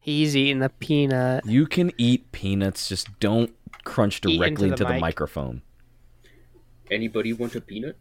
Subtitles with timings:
[0.00, 1.44] He's eating a peanut.
[1.46, 3.52] You can eat peanuts, just don't
[3.84, 5.00] crunch Eat into directly the into the mic.
[5.00, 5.62] microphone.
[6.90, 7.96] Anybody want a peanut?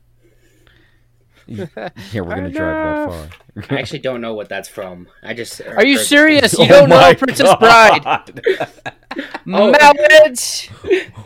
[1.46, 1.65] Yeah,
[2.13, 3.76] we're gonna drive that far.
[3.76, 5.08] I actually don't know what that's from.
[5.24, 6.54] I just Are you serious?
[6.54, 8.04] You Oh don't know Princess Bride?
[8.04, 8.42] God.
[9.52, 9.72] Oh.
[9.72, 10.70] Marriage,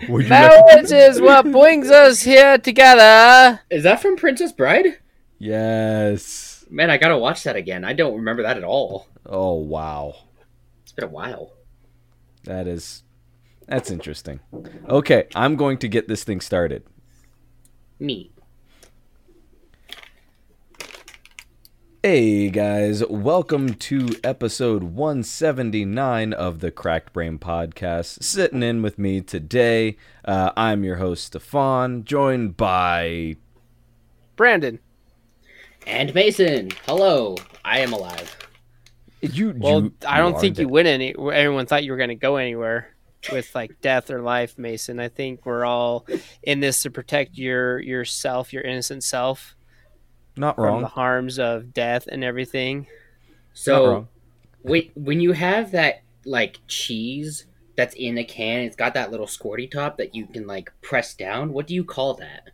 [0.07, 3.59] Would marriage is what brings us here together.
[3.69, 4.99] Is that from Princess Bride?
[5.37, 6.65] Yes.
[6.69, 7.83] Man, I gotta watch that again.
[7.83, 9.07] I don't remember that at all.
[9.25, 10.15] Oh wow.
[10.93, 11.53] It's been a while.
[12.43, 13.01] That is
[13.67, 14.41] that's interesting.
[14.87, 16.83] Okay, I'm going to get this thing started.
[17.99, 18.31] Me.
[22.03, 28.21] Hey guys, welcome to episode 179 of the Cracked Brain Podcast.
[28.21, 33.37] Sitting in with me today, uh, I'm your host Stefan, joined by
[34.35, 34.77] Brandon.
[35.87, 36.69] And Mason.
[36.85, 37.37] Hello.
[37.65, 38.42] I am alive.
[39.31, 39.53] You.
[39.57, 40.71] Well, you- I don't are think you dead.
[40.71, 41.09] went any.
[41.17, 42.89] Everyone thought you were going to go anywhere
[43.31, 44.99] with like death or life, Mason.
[44.99, 46.05] I think we're all
[46.43, 49.55] in this to protect your yourself, your innocent self,
[50.35, 50.81] Not from wrong.
[50.81, 52.87] the harms of death and everything.
[53.53, 54.07] So wrong.
[54.63, 59.25] wait, when you have that like cheese that's in a can, it's got that little
[59.27, 61.53] squirty top that you can like press down.
[61.53, 62.49] What do you call that?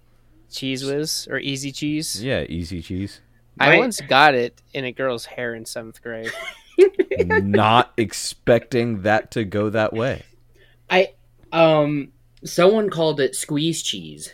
[0.52, 2.23] Cheez Whiz or easy cheese.
[2.23, 3.22] Yeah, easy cheese.
[3.60, 6.32] I My- once got it in a girl's hair in seventh grade.
[7.20, 10.24] Not expecting that to go that way.
[10.90, 11.10] I
[11.52, 12.12] um
[12.44, 14.34] someone called it squeeze cheese.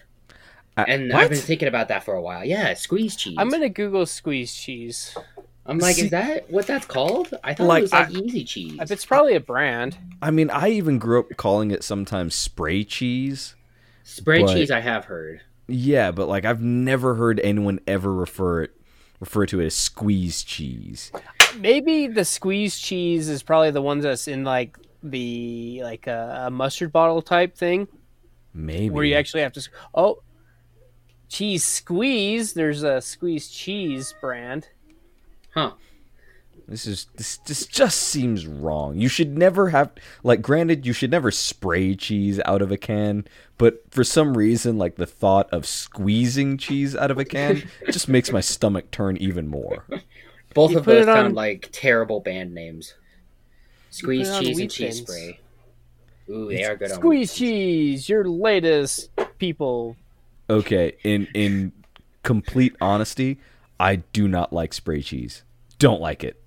[0.77, 1.23] I- And what?
[1.23, 2.43] I've been thinking about that for a while.
[2.45, 3.35] Yeah, squeeze cheese.
[3.37, 5.17] I'm gonna Google squeeze cheese.
[5.65, 7.33] I'm like, See- is that what that's called?
[7.43, 8.77] I thought Like, it was like I- easy cheese.
[8.91, 9.97] It's probably a brand.
[10.21, 13.55] I mean, I even grew up calling it sometimes spray cheese.
[14.03, 15.41] Spray but- cheese I have heard.
[15.67, 18.74] Yeah, but like I've never heard anyone ever refer it
[19.19, 21.11] refer to it as squeeze cheese.
[21.57, 26.51] Maybe the squeeze cheese is probably the ones that's in like the like a, a
[26.51, 27.87] mustard bottle type thing
[28.53, 29.59] Maybe where you actually have to.
[29.59, 30.21] s- Oh,
[31.29, 32.53] cheese squeeze.
[32.53, 34.67] There's a squeeze cheese brand.
[35.53, 35.73] Huh.
[36.67, 38.97] This is this this just seems wrong.
[38.97, 39.91] You should never have
[40.23, 43.25] like granted you should never spray cheese out of a can,
[43.59, 48.07] but for some reason like the thought of squeezing cheese out of a can just
[48.09, 49.85] makes my stomach turn even more.
[50.55, 52.95] Both You of those it on- sound like terrible band names.
[53.91, 55.39] Squeeze cheese and cheese spray.
[56.29, 59.95] Ooh, they are good on Squeeze cheese, your latest people.
[60.49, 61.71] Okay, in in
[62.23, 63.37] complete honesty,
[63.79, 65.43] I do not like spray cheese.
[65.77, 66.41] Don't like it.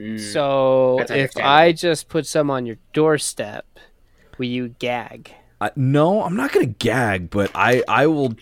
[0.00, 0.18] Mm.
[0.32, 1.36] So if.
[1.36, 3.66] I just put some on your doorstep,
[4.38, 5.32] will you gag?
[5.60, 8.34] I, no, I'm not gonna gag, but I I will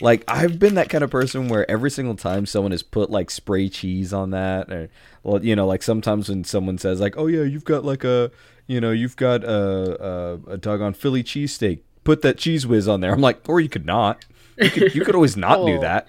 [0.00, 3.28] like I've been that kind of person where every single time someone has put like
[3.30, 4.88] spray cheese on that, or
[5.24, 8.30] well, you know, like sometimes when someone says like, oh yeah, you've got like a
[8.68, 10.04] you know you've got a
[10.48, 13.12] a, a doggone Philly cheesesteak, put that Cheez Whiz on there.
[13.12, 14.24] I'm like, or you could not.
[14.56, 15.80] You could, you could always not do Oh.
[15.80, 16.08] that.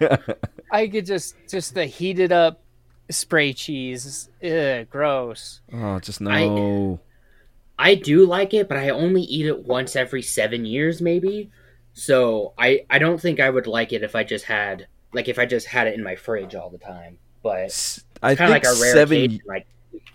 [0.70, 2.60] I could just just the heated up
[3.12, 4.28] spray cheese.
[4.42, 5.60] Ugh, gross.
[5.72, 7.00] oh, just no.
[7.78, 11.50] I do like it, but I only eat it once every seven years, maybe.
[11.94, 15.38] So I I don't think I would like it if I just had like if
[15.38, 17.18] I just had it in my fridge all the time.
[17.42, 19.18] But I kind of think like a rare seven.
[19.18, 19.66] occasion, like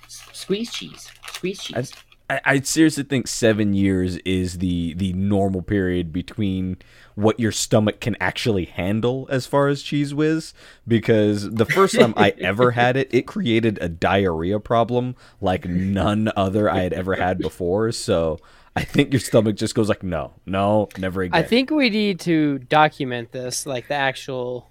[0.08, 1.94] squeeze cheese, squeeze cheese.
[2.30, 6.78] I, I seriously think seven years is the the normal period between
[7.16, 10.54] what your stomach can actually handle as far as Cheez Whiz.
[10.88, 16.32] Because the first time I ever had it, it created a diarrhea problem like none
[16.36, 17.92] other I had ever had before.
[17.92, 18.40] So
[18.76, 21.40] I think your stomach just goes like, no, no, never again.
[21.40, 24.70] I think we need to document this, like the actual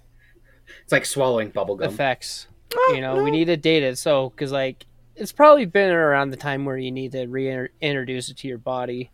[0.83, 1.87] It's like swallowing bubblegum.
[1.87, 2.47] effects.
[2.73, 3.97] Oh, you know, we need to date it.
[3.97, 4.85] So, because like
[5.17, 9.11] it's probably been around the time where you need to reintroduce it to your body.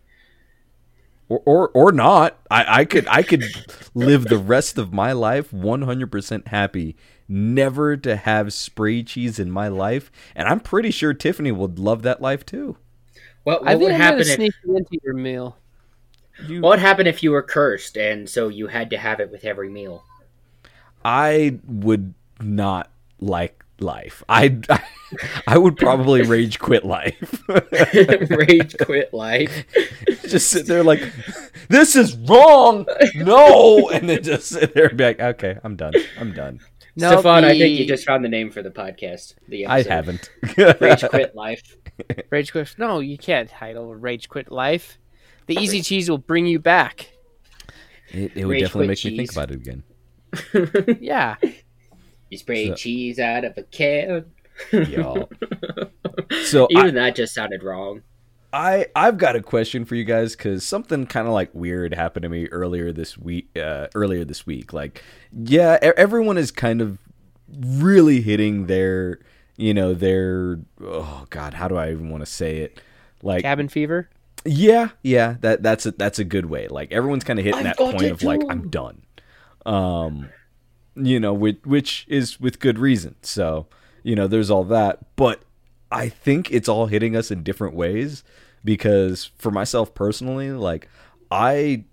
[1.30, 2.38] or, or or not.
[2.52, 3.44] I, I could I could
[3.94, 6.96] live the rest of my life 100% happy
[7.28, 12.02] never to have spray cheese in my life, and I'm pretty sure Tiffany would love
[12.04, 12.78] that life too.
[13.44, 15.58] What, I what think would I'm happen gonna if sneak it into your meal.
[16.38, 19.32] You, what would happen if you were cursed and so you had to have it
[19.32, 20.04] with every meal?
[21.06, 22.90] I would not
[23.20, 24.24] like life.
[24.30, 24.60] I
[25.48, 27.44] I would probably rage quit life.
[27.48, 29.66] Rage quit life.
[30.28, 31.02] just sit there like
[31.70, 32.86] this is wrong.
[33.16, 35.94] No, and then just sit there and be like, okay, I'm done.
[36.20, 36.60] I'm done.
[36.96, 39.36] No, Stefan, I think you just found the name for the podcast.
[39.48, 40.30] The I haven't.
[40.58, 41.78] Rage quit life.
[42.30, 42.76] Rage quit.
[42.78, 45.00] No, you can't title Rage Quit Life.
[45.48, 47.12] The easy cheese will bring you back.
[48.10, 49.84] It, it would Rage definitely quit make me think about it again.
[51.02, 51.36] Yeah.
[52.34, 54.26] You spray So- cheese out of a can.
[54.72, 55.30] Y'all.
[56.46, 58.02] So even that just sounded wrong.
[58.52, 62.24] I I've got a question for you guys because something kind of like weird happened
[62.24, 63.50] to me earlier this week.
[63.58, 67.00] Uh, earlier this week, like yeah, everyone is kind of
[67.50, 69.20] really hitting their
[69.58, 72.80] you know their oh god, how do I even want to say it?
[73.24, 74.10] Like Cabin fever.
[74.46, 76.68] yeah, yeah, that that's a that's a good way.
[76.68, 78.42] Like everyone's kind of hitting I've that point of like.
[78.50, 79.02] I'm done.
[79.66, 80.30] Um,
[80.96, 83.16] you know, which which is with good reason.
[83.22, 83.68] So
[84.04, 85.44] you know, there's all that, but
[85.92, 88.24] I think it's all hitting us in different ways
[88.64, 90.90] because for myself personally, like
[91.32, 91.86] I,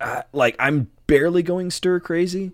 [0.00, 2.52] I like I'm barely going stir crazy,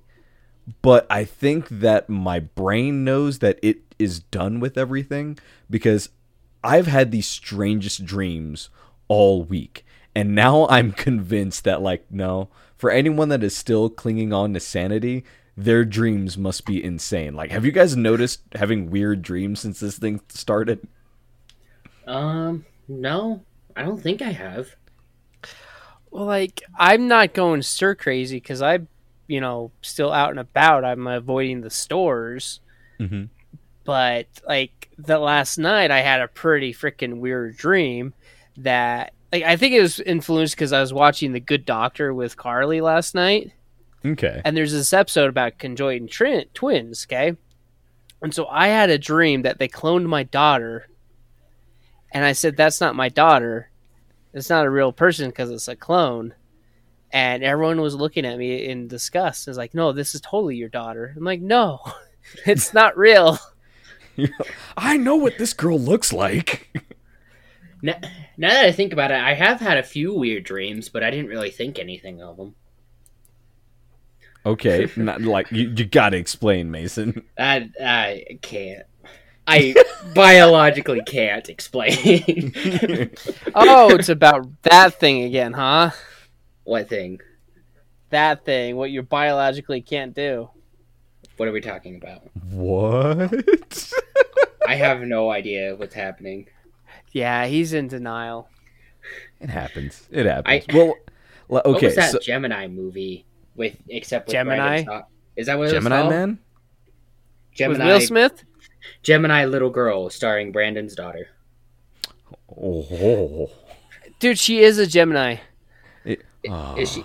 [0.83, 5.39] but I think that my brain knows that it is done with everything
[5.71, 6.11] because
[6.65, 8.71] I've had these strangest dreams
[9.09, 9.85] all week.
[10.15, 14.61] And now I'm convinced that, like, no, for anyone that is still clinging on to
[14.61, 15.25] sanity,
[15.57, 17.35] their dreams must be insane.
[17.35, 20.87] Like, have you guys noticed having weird dreams since this thing started?
[22.07, 23.43] Um, no,
[23.75, 24.77] I don't think I have.
[26.11, 28.81] Well, like I'm not going stir crazy because I,
[29.27, 30.85] you know, still out and about.
[30.85, 32.61] I'm avoiding the stores.
[33.01, 33.25] Mm-hmm.
[33.85, 38.15] But like the last night, I had a pretty freaking weird dream
[38.59, 42.37] that, like, I think it was influenced because I was watching The Good Doctor with
[42.37, 43.53] Carly last night.
[44.07, 44.41] Okay.
[44.45, 47.37] and there's this episode about conjoined trin- twins, okay?
[48.23, 50.89] And so I had a dream that they cloned my daughter,
[52.13, 53.71] and I said, That's not my daughter.
[54.33, 56.35] It's not a real person because it's a clone.
[57.13, 59.49] And everyone was looking at me in disgust.
[59.49, 61.15] It's like, No, this is totally your daughter.
[61.17, 61.81] I'm like, No,
[62.47, 63.39] it's not real.
[64.77, 66.71] I know what this girl looks like.
[67.83, 67.97] Now,
[68.39, 71.11] now that I think about it, I have had a few weird dreams, but I
[71.11, 72.55] didn't really think anything of them.
[74.47, 77.23] Okay, not like you, you gotta explain, Mason.
[77.39, 78.85] I, I can't.
[79.49, 79.75] I
[80.15, 82.53] biologically can't explain.
[83.55, 85.91] Oh, it's about that thing again, huh?
[86.65, 87.21] what thing?
[88.11, 90.51] That thing, what you biologically can't do.
[91.37, 92.23] What are we talking about?
[92.51, 93.93] What?
[94.67, 96.49] I have no idea what's happening.
[97.13, 98.49] Yeah, he's in denial.
[99.41, 100.09] It happens.
[100.11, 100.65] It happens.
[100.69, 100.95] I- well, l-
[101.49, 101.87] What okay.
[101.87, 103.25] was that So, Gemini movie
[103.57, 104.85] with except with Gemini?
[104.85, 105.03] Brandon
[105.37, 106.11] Is that what it was Gemini called?
[106.11, 106.39] Man.
[107.55, 108.45] Gemini, With Will Smith?
[109.03, 111.29] Gemini Little Girl, starring Brandon's daughter.
[112.51, 113.51] Oh.
[114.19, 115.37] Dude, she is a Gemini.
[116.49, 116.77] Ah.
[116.77, 117.05] Is she?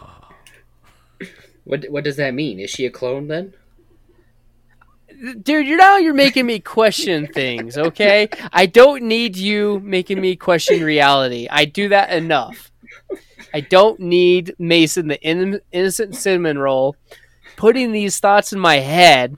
[1.63, 2.59] What What does that mean?
[2.59, 3.53] Is she a clone then?
[5.43, 8.27] Dude, you're now you're making me question things, okay?
[8.51, 11.47] I don't need you making me question reality.
[11.51, 12.70] I do that enough.
[13.53, 16.95] I don't need Mason, the in- innocent cinnamon roll,
[17.57, 19.37] putting these thoughts in my head,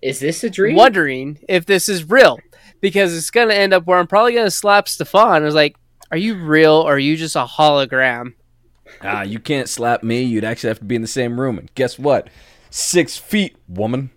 [0.00, 0.76] Is this a dream?
[0.76, 2.38] wondering if this is real.
[2.80, 5.42] Because it's gonna end up where I'm probably gonna slap Stefan.
[5.42, 5.76] I was like,
[6.10, 8.34] Are you real or are you just a hologram?
[9.02, 10.22] Ah, you can't slap me.
[10.22, 11.58] You'd actually have to be in the same room.
[11.58, 12.28] And guess what?
[12.70, 14.10] Six feet, woman.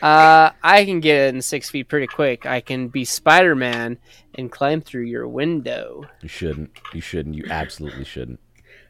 [0.00, 2.46] Uh, I can get in six feet pretty quick.
[2.46, 3.98] I can be Spider Man
[4.34, 6.04] and climb through your window.
[6.20, 6.70] You shouldn't.
[6.92, 7.36] You shouldn't.
[7.36, 8.40] You absolutely shouldn't.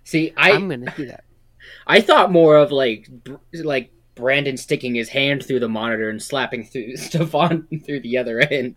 [0.05, 1.25] See, I I'm gonna do that.
[1.87, 3.09] I thought more of like
[3.53, 8.41] like Brandon sticking his hand through the monitor and slapping through Stefan through the other
[8.41, 8.77] end.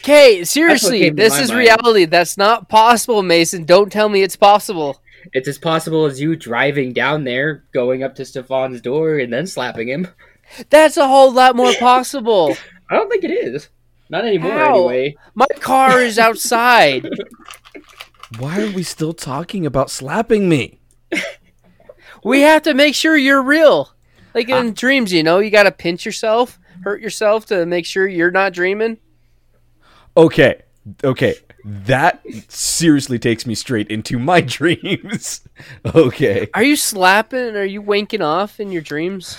[0.00, 1.60] Okay, seriously, this is mind.
[1.60, 2.04] reality.
[2.04, 3.64] That's not possible, Mason.
[3.64, 5.00] Don't tell me it's possible.
[5.32, 9.46] It's as possible as you driving down there, going up to Stefan's door, and then
[9.46, 10.08] slapping him.
[10.70, 12.56] That's a whole lot more possible.
[12.90, 13.68] I don't think it is.
[14.10, 14.74] Not anymore, How?
[14.74, 15.16] anyway.
[15.34, 17.08] My car is outside.
[18.38, 20.80] Why are we still talking about slapping me?
[22.24, 23.90] We have to make sure you're real.
[24.34, 24.72] Like in ah.
[24.74, 28.52] dreams, you know, you got to pinch yourself, hurt yourself to make sure you're not
[28.52, 28.98] dreaming.
[30.16, 30.62] Okay.
[31.02, 31.34] Okay.
[31.64, 35.46] That seriously takes me straight into my dreams.
[35.94, 36.48] okay.
[36.54, 37.56] Are you slapping?
[37.56, 39.38] Are you wanking off in your dreams?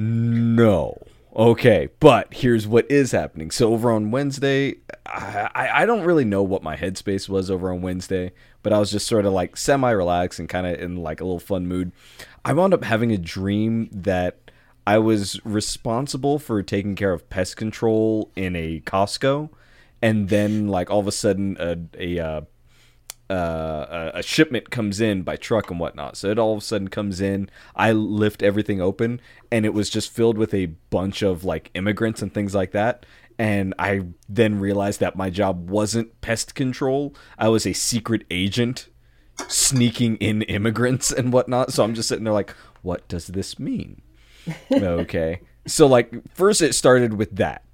[0.00, 0.96] No.
[1.36, 3.50] Okay, but here's what is happening.
[3.50, 7.70] So over on Wednesday, I, I I don't really know what my headspace was over
[7.70, 10.96] on Wednesday, but I was just sort of like semi relaxed and kind of in
[10.96, 11.92] like a little fun mood.
[12.46, 14.50] I wound up having a dream that
[14.86, 19.50] I was responsible for taking care of pest control in a Costco,
[20.00, 22.40] and then like all of a sudden a a uh,
[23.30, 26.16] uh, a a shipment comes in by truck and whatnot.
[26.16, 27.48] So it all of a sudden comes in.
[27.76, 29.20] I lift everything open,
[29.50, 33.06] and it was just filled with a bunch of like immigrants and things like that.
[33.38, 37.14] And I then realized that my job wasn't pest control.
[37.38, 38.88] I was a secret agent
[39.48, 41.72] sneaking in immigrants and whatnot.
[41.72, 44.02] So I'm just sitting there like, what does this mean?
[44.72, 45.40] okay.
[45.66, 47.64] So like first it started with that.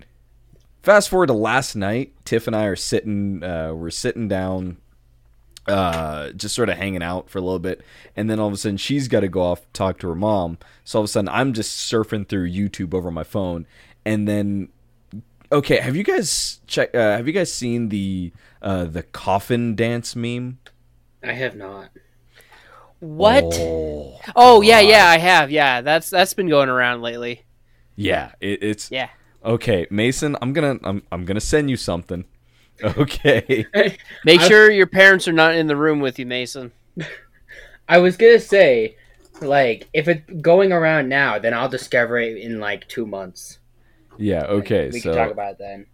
[0.83, 2.13] fast forward to last night.
[2.25, 3.43] Tiff and I are sitting.
[3.43, 4.77] Uh, we're sitting down,
[5.69, 7.83] uh, just sort of hanging out for a little bit,
[8.15, 10.59] and then all of a sudden she's got to go off talk to her mom.
[10.85, 13.67] So all of a sudden I'm just surfing through YouTube over my phone,
[14.05, 14.69] and then
[15.53, 16.95] okay, have you guys check?
[16.95, 18.33] Uh, have you guys seen the
[18.63, 20.59] uh, the coffin dance meme?
[21.23, 21.91] I have not.
[23.01, 23.45] What?
[24.35, 25.51] Oh, yeah, yeah, I have.
[25.51, 27.43] Yeah, that's that's been going around lately.
[27.95, 29.09] Yeah, it, it's Yeah.
[29.45, 30.37] okay, Mason.
[30.41, 32.25] I'm gonna I'm I'm gonna send you something.
[32.83, 33.67] Okay.
[34.25, 36.73] Make I- sure your parents are not in the room with you, Mason.
[37.89, 38.97] I was gonna say,
[39.41, 43.59] like, if it's going around now, then I'll discover it in like two months.
[44.19, 44.45] yeah.
[44.45, 44.91] Okay.
[44.93, 45.87] we so can talk about it then.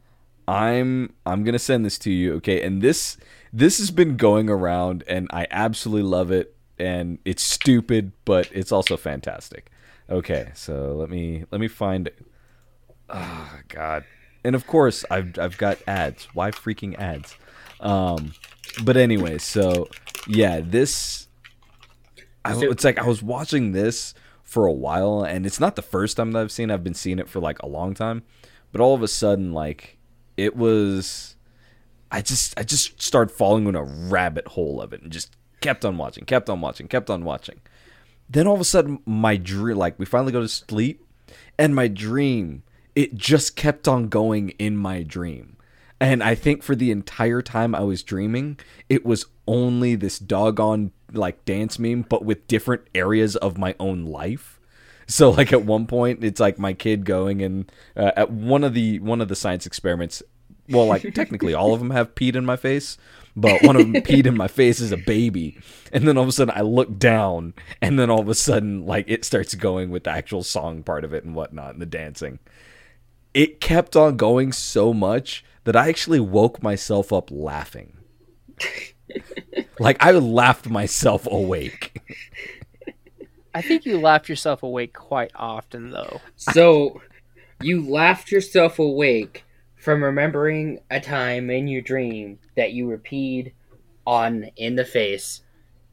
[0.49, 2.63] I'm I'm gonna send this to you, okay?
[2.63, 3.17] And this
[3.53, 8.73] this has been going around, and I absolutely love it, and it's stupid, but it's
[8.73, 9.71] also fantastic.
[10.11, 12.11] Okay, so let me let me find.
[13.09, 14.05] Oh God,
[14.45, 16.29] and of course I've I've got ads.
[16.35, 17.37] Why freaking ads?
[17.81, 18.35] Um,
[18.85, 19.89] but anyway, so
[20.27, 21.29] yeah, this.
[22.45, 26.17] I, it's like I was watching this for a while, and it's not the first
[26.17, 26.71] time that I've seen.
[26.71, 26.75] it.
[26.75, 28.25] I've been seeing it for like a long time,
[28.73, 29.99] but all of a sudden, like
[30.37, 31.37] it was
[32.13, 35.85] I just I just started falling in a rabbit hole of it and just kept
[35.85, 37.61] on watching, kept on watching, kept on watching.
[38.29, 41.05] Then all of a sudden my dream like we finally go to sleep
[41.59, 42.63] and my dream
[42.95, 45.57] it just kept on going in my dream.
[46.01, 48.59] And I think for the entire time I was dreaming,
[48.89, 54.07] it was only this doggone like dance meme but with different areas of my own
[54.07, 54.59] life.
[55.07, 58.75] So like at one point, it's like my kid going and uh, at one of
[58.75, 60.23] the one of the science experiments.
[60.69, 62.97] Well, like technically all of them have peed in my face,
[63.37, 65.59] but one of them peed in my face as a baby,
[65.93, 68.87] and then all of a sudden I look down, and then all of a sudden
[68.87, 71.87] like it starts going with the actual song part of it and whatnot and the
[71.87, 72.39] dancing.
[73.35, 77.97] It kept on going so much that I actually woke myself up laughing.
[79.79, 82.01] like I laughed myself awake.
[83.55, 86.21] I think you laughed yourself awake quite often, though.
[86.37, 87.01] So,
[87.61, 89.45] you laughed yourself awake
[89.77, 93.53] from remembering a time in your dream that you were peed
[94.07, 95.43] on in the face,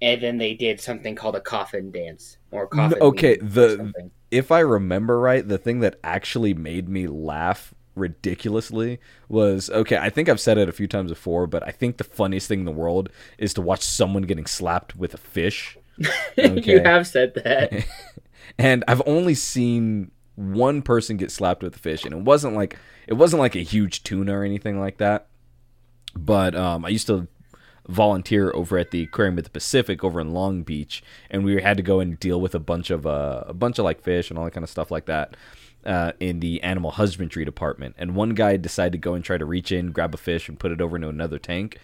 [0.01, 2.97] and then they did something called a coffin dance or coffin.
[3.01, 4.11] okay, meme or the- something.
[4.31, 9.97] If I remember right, the thing that actually made me laugh ridiculously was okay.
[9.97, 12.59] I think I've said it a few times before, but I think the funniest thing
[12.59, 15.77] in the world is to watch someone getting slapped with a fish.
[16.37, 16.71] Okay.
[16.71, 17.85] you have said that.
[18.57, 22.77] and I've only seen one person get slapped with a fish, and it wasn't like
[23.07, 25.27] it wasn't like a huge tuna or anything like that.
[26.15, 27.27] But um, I used to
[27.89, 31.77] volunteer over at the Aquarium of the Pacific over in Long Beach, and we had
[31.77, 34.37] to go and deal with a bunch of uh, a bunch of like fish and
[34.37, 35.35] all that kind of stuff like that.
[35.85, 39.45] Uh, in the animal husbandry department, and one guy decided to go and try to
[39.45, 41.77] reach in, grab a fish, and put it over into another tank.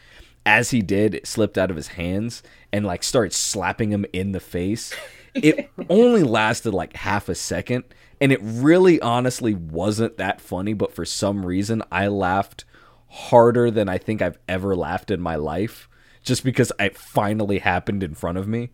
[0.46, 2.44] As he did, it slipped out of his hands
[2.74, 4.94] and like started slapping him in the face.
[5.34, 7.86] It only lasted like half a second,
[8.20, 10.74] and it really honestly wasn't that funny.
[10.74, 12.66] But for some reason, I laughed
[13.08, 15.88] harder than I think I've ever laughed in my life,
[16.25, 18.72] just because it finally happened in front of me.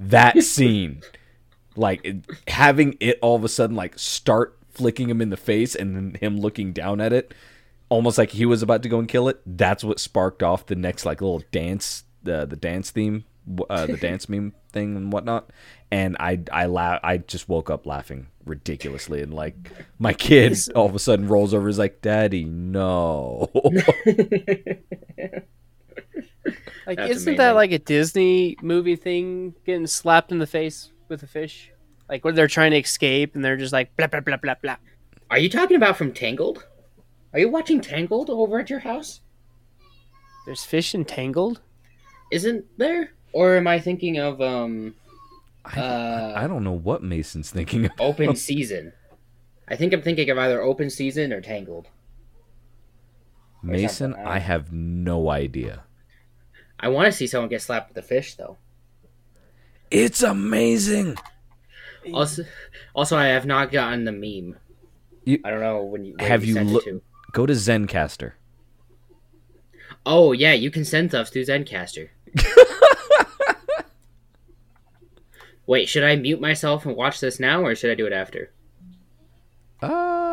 [0.00, 1.02] That scene,
[1.76, 5.74] like it- having it all of a sudden like start flicking him in the face
[5.74, 7.34] and then him looking down at it,
[7.88, 9.40] almost like he was about to go and kill it.
[9.44, 13.24] That's what sparked off the next like little dance, the the dance theme,
[13.68, 15.50] uh, the dance meme thing and whatnot.
[15.90, 19.54] And I I la- I just woke up laughing ridiculously, and like
[19.98, 23.50] my kid all of a sudden rolls over, is like, "Daddy, no."
[26.86, 29.54] Like, That's isn't that like a Disney movie thing?
[29.64, 31.70] Getting slapped in the face with a fish,
[32.08, 34.76] like when they're trying to escape and they're just like blah blah blah blah blah.
[35.30, 36.66] Are you talking about from Tangled?
[37.32, 39.20] Are you watching Tangled over at your house?
[40.44, 41.60] There's fish entangled.
[42.32, 43.12] Isn't there?
[43.32, 44.94] Or am I thinking of um
[45.64, 47.84] I, Uh, I don't know what Mason's thinking.
[47.84, 47.92] Of.
[48.00, 48.92] Open Season?
[49.68, 51.86] I think I'm thinking of either Open Season or Tangled.
[53.62, 54.26] Mason, something.
[54.26, 55.84] I have no idea.
[56.80, 58.56] I want to see someone get slapped with a fish though.
[59.90, 61.16] It's amazing.
[62.12, 62.44] Also,
[62.94, 64.56] also I have not gotten the meme.
[65.24, 67.02] You- I don't know when you where Have you, you sent loo- it to.
[67.32, 68.32] Go to Zencastr.
[70.04, 72.08] Oh yeah, you can send stuff through Zencastr.
[75.66, 78.50] Wait, should I mute myself and watch this now, or should I do it after?
[79.80, 80.31] Uh, I-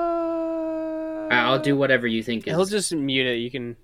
[1.29, 2.53] I'll do whatever you think is.
[2.53, 3.37] He'll just mute it.
[3.37, 3.75] You can.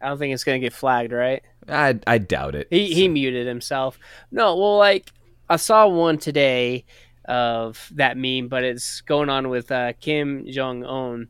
[0.00, 1.42] I don't think it's gonna get flagged, right?
[1.68, 2.68] I I doubt it.
[2.70, 3.98] He he muted himself.
[4.30, 5.12] No, well, like
[5.48, 6.84] I saw one today
[7.24, 11.28] of that meme, but it's going on with uh, Kim Jong Un.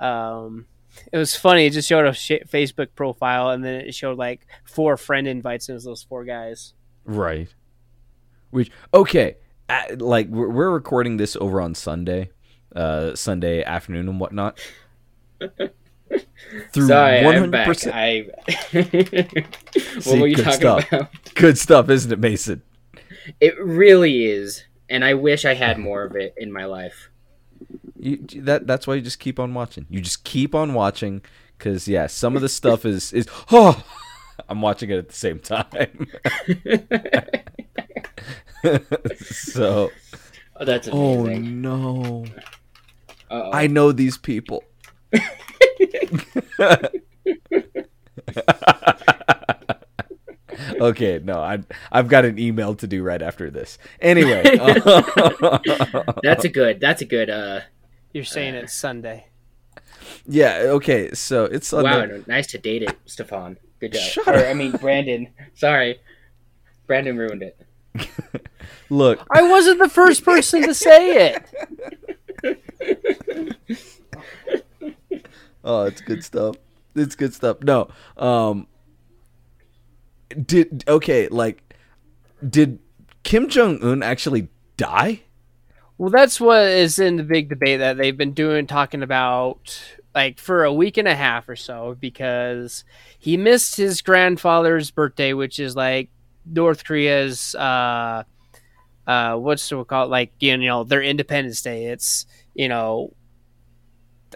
[0.00, 0.66] Um,
[1.12, 1.66] it was funny.
[1.66, 5.68] It just showed a sh- Facebook profile, and then it showed like four friend invites,
[5.68, 6.74] and it was those four guys.
[7.04, 7.48] Right.
[8.50, 9.36] Which okay,
[9.68, 12.30] uh, like we're, we're recording this over on Sunday,
[12.74, 14.58] uh, Sunday afternoon and whatnot.
[16.72, 17.66] Through Sorry, one I'm hundred back.
[17.66, 18.28] percent I.
[18.72, 20.92] what See, were you talking stuff.
[20.92, 21.10] about?
[21.34, 22.62] good stuff, isn't it, Mason?
[23.40, 27.10] It really is, and I wish I had more of it in my life.
[27.98, 29.84] You, that that's why you just keep on watching.
[29.90, 31.20] You just keep on watching
[31.58, 33.84] because yeah, some of the stuff is is oh,
[34.48, 36.06] I'm watching it at the same time.
[39.20, 39.90] so
[40.60, 42.24] Oh, that's oh no,
[43.30, 44.64] Oh, I know these people.
[50.80, 51.58] okay, no, I
[51.92, 53.78] I've got an email to do right after this.
[54.00, 54.42] Anyway,
[56.22, 56.80] that's a good.
[56.80, 57.30] That's a good.
[57.30, 57.60] Uh,
[58.12, 59.26] You're saying it's Sunday.
[60.26, 62.16] yeah, okay, so it's Sunday.
[62.16, 63.58] wow, nice to date it, Stefan.
[63.80, 64.02] Good job.
[64.02, 64.46] Shut or, up.
[64.46, 65.28] I mean, Brandon.
[65.54, 66.00] Sorry,
[66.86, 67.60] Brandon ruined it.
[68.90, 72.18] Look, I wasn't the first person to say it.
[75.64, 76.56] Oh, it's good stuff.
[76.94, 77.62] It's good stuff.
[77.62, 77.88] No.
[78.16, 78.66] Um
[80.44, 81.74] did okay, like
[82.48, 82.78] did
[83.22, 85.22] Kim Jong Un actually die?
[85.98, 89.82] Well, that's what is in the big debate that they've been doing, talking about
[90.14, 92.84] like for a week and a half or so, because
[93.18, 96.10] he missed his grandfather's birthday, which is like
[96.46, 98.22] North Korea's uh
[99.06, 101.86] uh what's it called like you know their Independence Day.
[101.86, 102.26] It's
[102.58, 103.14] you know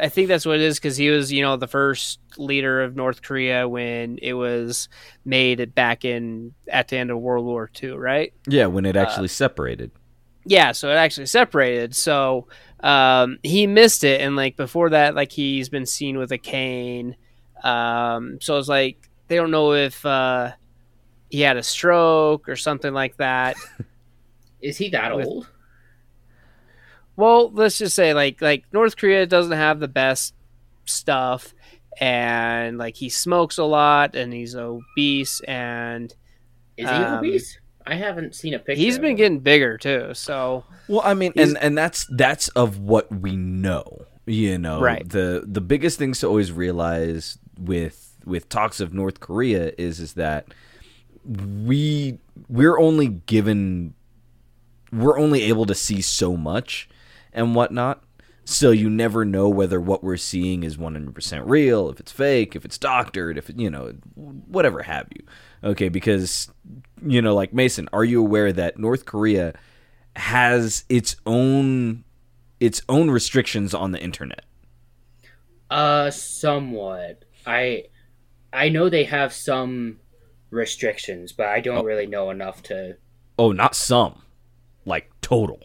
[0.01, 2.97] I think that's what it is because he was you know the first leader of
[2.97, 4.89] North Korea when it was
[5.27, 8.33] made back in at the end of World War II, right?
[8.49, 9.91] Yeah, when it Uh, actually separated.
[10.47, 12.49] yeah so it actually separated so
[12.81, 17.15] um he missed it and like before that like he's been seen with a cane
[17.63, 20.51] um so it's like they don't know if uh
[21.31, 23.55] he had a stroke or something like that
[24.61, 25.47] Is he that With- old?
[27.17, 30.35] Well let's just say like like north korea doesn't have the best
[30.87, 31.55] stuff
[32.01, 36.15] and like he smokes a lot and he's obese and
[36.77, 37.59] Is he um, obese?
[37.87, 38.81] I haven't seen a picture.
[38.81, 42.49] he's of been getting bigger too so Well, I mean, He's- and and that's that's
[42.51, 44.07] of what we know.
[44.25, 45.07] You know, Right.
[45.09, 50.13] the the biggest things to always realize with with talks of North Korea is is
[50.15, 50.47] that
[51.67, 53.95] we we're only given
[54.93, 56.89] we're only able to see so much
[57.33, 58.03] and whatnot.
[58.45, 62.65] So you never know whether what we're seeing is 100% real, if it's fake, if
[62.65, 65.25] it's doctored, if you know, whatever have you.
[65.63, 66.51] Okay, because
[67.07, 69.55] you know, like Mason, are you aware that North Korea
[70.17, 72.05] has its own
[72.59, 74.45] its own restrictions on the internet?
[75.71, 77.25] Uh, somewhat.
[77.47, 77.85] I
[78.53, 80.01] I know they have some
[80.51, 81.85] restrictions, but I don't Oh.
[81.85, 82.97] really know enough to
[83.39, 84.23] Oh, not some.
[84.85, 85.61] Like total.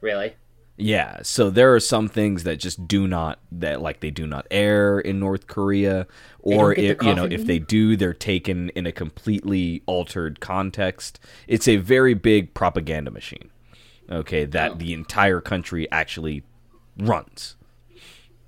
[0.00, 0.34] really.
[0.80, 4.46] Yeah, so there are some things that just do not that like they do not
[4.48, 6.06] air in North Korea
[6.38, 11.18] or if you know if they do they're taken in a completely altered context.
[11.48, 13.50] It's a very big propaganda machine.
[14.08, 14.74] Okay, that Oh.
[14.76, 16.44] the entire country actually
[16.96, 17.56] runs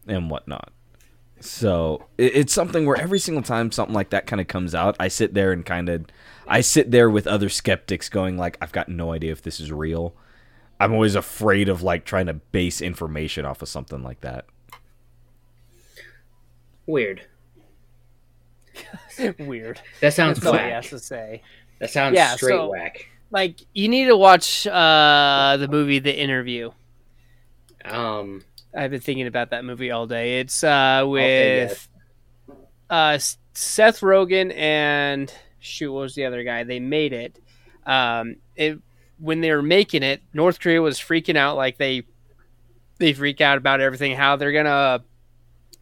[0.07, 0.71] and whatnot.
[1.41, 4.95] So it, it's something where every single time something like that kind of comes out,
[5.01, 6.05] I sit there and kind of
[6.47, 9.73] I sit there with other skeptics going like I've got no idea if this is
[9.73, 10.15] real.
[10.81, 14.47] I'm always afraid of like trying to base information off of something like that.
[16.87, 17.23] Weird.
[19.39, 19.81] weird.
[20.01, 21.43] That sounds that's all he has to say.
[21.79, 23.07] That sounds Yeah, straight so- whack.
[23.31, 26.71] like you need to watch uh the movie the interview.
[27.85, 28.43] Um,
[28.75, 30.41] i've been thinking about that movie all day.
[30.41, 31.89] It's uh with
[32.89, 33.19] uh
[33.55, 36.65] seth rogen and shoot what was the other guy?
[36.65, 37.39] They made it.
[37.87, 38.79] Um it
[39.21, 42.03] when they were making it north korea was freaking out like they
[42.99, 45.03] they freak out about everything how they're gonna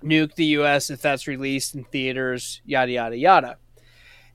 [0.03, 3.59] nuke the us if that's released in theaters yada yada yada.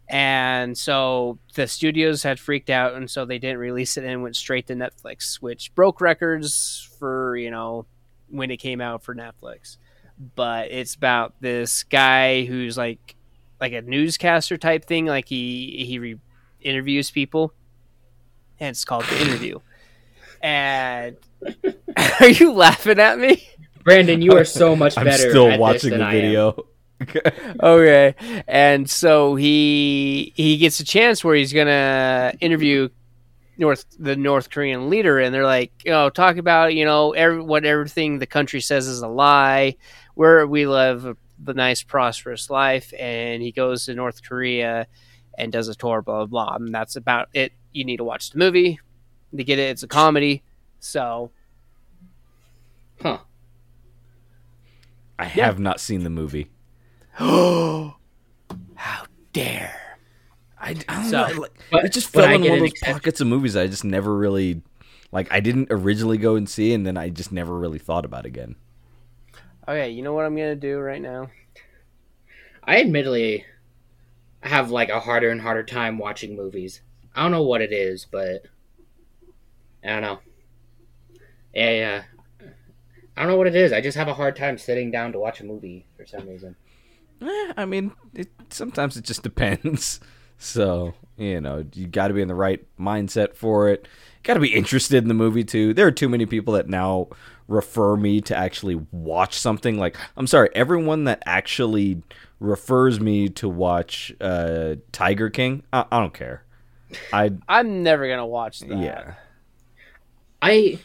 [0.09, 4.35] And so the studios had freaked out and so they didn't release it and went
[4.35, 7.85] straight to netflix which broke records for you know
[8.29, 9.77] when it came out for netflix.
[10.35, 13.15] But it's about this guy who's like
[13.61, 16.19] like a newscaster type thing like he he re-
[16.61, 17.53] interviews people
[18.63, 19.59] and it's called the interview
[20.41, 21.15] and
[22.19, 23.47] are you laughing at me
[23.83, 25.09] Brandon, you are so much better.
[25.09, 25.29] I'm better.
[25.29, 26.21] still at watching this than the I am.
[26.21, 26.67] video.
[27.61, 32.87] okay and so he he gets a chance where he's gonna interview
[33.57, 37.41] north the north korean leader and they're like you know talk about you know every,
[37.41, 39.75] what everything the country says is a lie
[40.15, 44.87] where we live the nice prosperous life, and he goes to North Korea
[45.37, 46.55] and does a tour, blah blah blah.
[46.55, 47.53] And that's about it.
[47.71, 48.79] You need to watch the movie
[49.35, 49.69] to get it.
[49.71, 50.43] It's a comedy,
[50.79, 51.31] so
[53.01, 53.19] Huh.
[55.19, 55.45] I Yeah.
[55.45, 56.49] have not seen the movie.
[57.19, 57.95] Oh,
[58.75, 59.97] how dare!
[60.59, 61.41] I, I don't So- know.
[61.41, 62.93] Like, But- it just fell in one of those exception.
[62.93, 64.61] pockets of movies I just never really
[65.11, 65.27] like.
[65.31, 68.55] I didn't originally go and see, and then I just never really thought about again.
[69.67, 71.29] Okay, you know what I'm gonna do right now?
[72.63, 73.45] I admittedly
[74.43, 76.81] have like a harder and harder time watching movies.
[77.15, 78.43] I don't know what it is, but
[79.83, 80.19] I don't know.
[81.53, 82.03] Yeah, yeah.
[83.15, 83.71] I don't know what it is.
[83.71, 86.55] I just have a hard time sitting down to watch a movie for some reason.
[87.21, 89.99] Eh, I mean, it, sometimes it just depends.
[90.39, 93.87] So you know, you got to be in the right mindset for it.
[94.23, 95.73] Got to be interested in the movie too.
[95.73, 97.07] There are too many people that now
[97.47, 99.77] refer me to actually watch something.
[99.77, 102.01] Like, I'm sorry, everyone that actually
[102.43, 106.43] refers me to watch uh, Tiger King, I, I don't care.
[107.11, 108.77] I I'm never gonna watch that.
[108.77, 109.13] yeah.
[110.41, 110.77] I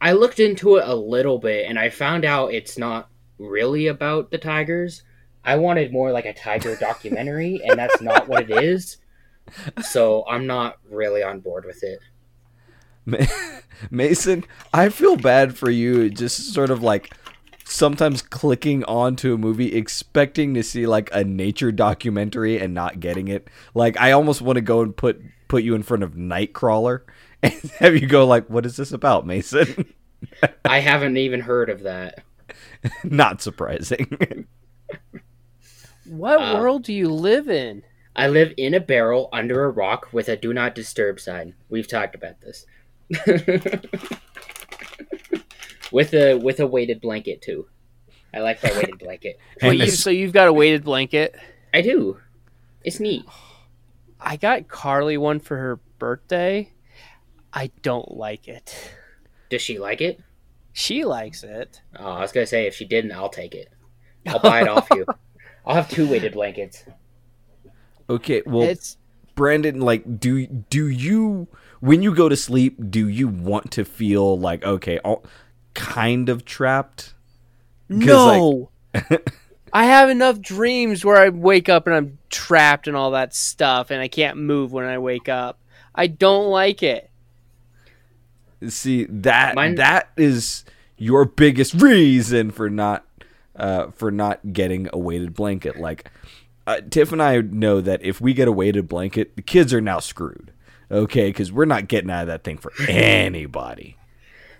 [0.00, 4.30] I looked into it a little bit and I found out it's not really about
[4.30, 5.02] the tigers.
[5.42, 8.98] I wanted more like a tiger documentary and that's not what it is.
[9.82, 12.00] So I'm not really on board with it.
[13.90, 16.08] Mason, I feel bad for you.
[16.10, 17.14] Just sort of like
[17.64, 23.28] sometimes clicking onto a movie expecting to see like a nature documentary and not getting
[23.28, 23.48] it.
[23.74, 27.02] Like I almost want to go and put put you in front of Nightcrawler
[27.42, 29.92] and have you go like, "What is this about, Mason?"
[30.64, 32.24] I haven't even heard of that.
[33.04, 34.46] not surprising.
[36.06, 37.82] What Uh, world do you live in?
[38.16, 41.54] I live in a barrel under a rock with a do not disturb sign.
[41.68, 42.66] We've talked about this.
[45.94, 47.68] With a with a weighted blanket too.
[48.34, 49.38] I like that weighted blanket.
[49.62, 51.36] Well, you, this- so you've got a weighted blanket.
[51.72, 52.18] I do.
[52.82, 53.24] It's neat.
[54.20, 56.72] I got Carly one for her birthday.
[57.52, 58.90] I don't like it.
[59.50, 60.20] Does she like it?
[60.72, 61.80] She likes it.
[61.96, 63.70] Oh, I was gonna say if she didn't, I'll take it.
[64.26, 65.06] I'll buy it off you.
[65.66, 66.84] I'll have two weighted blankets.
[68.10, 68.96] okay, well, it's
[69.36, 71.46] Brandon, like, do do you
[71.80, 75.24] when you go to sleep, do you want to feel like okay, all,
[75.74, 77.14] kind of trapped.
[77.88, 78.70] no.
[79.72, 83.90] I have enough dreams where I wake up and I'm trapped and all that stuff,
[83.90, 85.58] and I can't move when I wake up.
[85.92, 87.10] I don't like it.
[88.68, 90.64] See that Mine- that is
[90.96, 93.04] your biggest reason for not
[93.56, 95.76] uh, for not getting a weighted blanket.
[95.78, 96.08] Like
[96.68, 99.80] uh, Tiff and I know that if we get a weighted blanket, the kids are
[99.80, 100.52] now screwed.
[100.90, 103.96] Okay, because we're not getting out of that thing for anybody.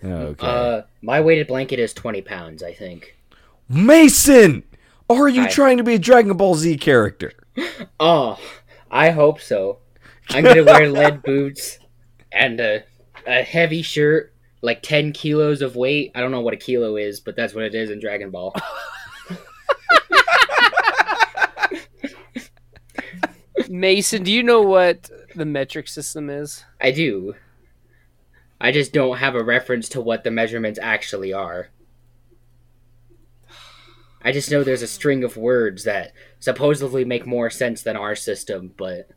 [0.04, 3.16] Okay, Uh, my weighted blanket is twenty pounds, I think.
[3.68, 4.62] Mason,
[5.08, 5.48] are you Hi.
[5.48, 7.32] trying to be a Dragon Ball Z character?
[8.00, 8.38] Oh,
[8.90, 9.78] I hope so.
[10.30, 11.78] I'm gonna wear lead boots
[12.32, 12.84] and a,
[13.26, 16.10] a heavy shirt, like ten kilos of weight.
[16.14, 18.54] I don't know what a kilo is, but that's what it is in Dragon Ball.
[23.68, 26.64] Mason, do you know what the metric system is?
[26.80, 27.34] I do.
[28.60, 31.68] I just don't have a reference to what the measurements actually are.
[34.22, 38.14] I just know there's a string of words that supposedly make more sense than our
[38.14, 39.10] system, but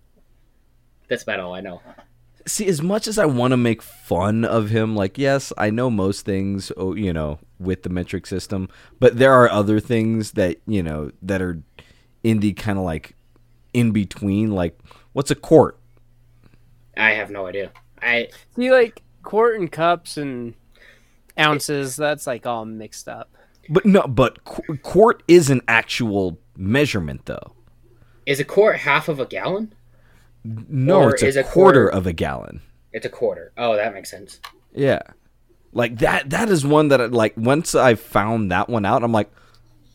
[1.08, 1.82] that's about all I know.
[2.46, 5.90] see as much as i want to make fun of him like yes i know
[5.90, 8.70] most things oh, you know with the metric system
[9.00, 11.62] but there are other things that you know that are
[12.24, 13.16] in the kind of like
[13.74, 14.78] in between like
[15.12, 15.78] what's a quart
[16.98, 17.72] I have no idea.
[18.02, 20.54] I See, like quart and cups and
[21.40, 21.96] ounces.
[21.96, 23.30] That's like all mixed up.
[23.70, 27.54] but no but qu- quart is an actual measurement though
[28.26, 29.74] is a quart half of a gallon?
[30.44, 32.62] no Or it's a, is a quarter quarter- of a gallon
[32.94, 33.52] It's a quarter.
[33.58, 34.40] Oh, that makes sense.
[34.74, 35.02] yeah
[35.74, 39.12] like that that is one that I, like once i found that one out i'm
[39.12, 39.30] like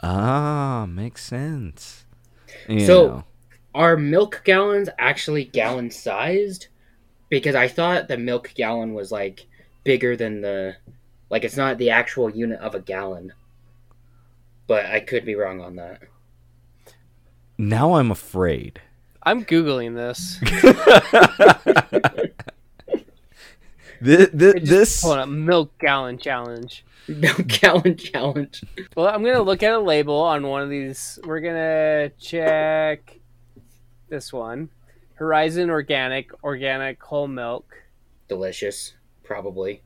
[0.02, 2.04] ah makes sense
[2.68, 3.24] You So- know.
[3.74, 6.66] Are milk gallons actually gallon sized?
[7.32, 9.46] Because I thought the milk gallon was like
[9.84, 10.76] bigger than the
[11.30, 13.32] like it's not the actual unit of a gallon.
[14.66, 16.02] But I could be wrong on that.
[17.56, 18.82] now i'm afraid
[19.22, 20.38] I'm googling this.
[24.02, 26.84] This, this, I this pulled up milk gallon challenge.
[27.06, 28.64] Milk gallon challenge.
[28.96, 31.20] Well, I'm gonna look at a label on one of these.
[31.24, 33.20] We're gonna check
[34.08, 34.70] this one,
[35.22, 37.84] Horizon Organic, organic whole milk.
[38.26, 39.84] Delicious, probably.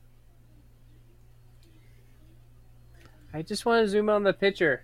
[3.31, 4.83] I just want to zoom on the picture.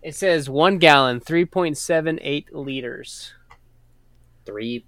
[0.00, 3.34] It says one gallon, three point seven eight liters.
[4.46, 4.86] Three.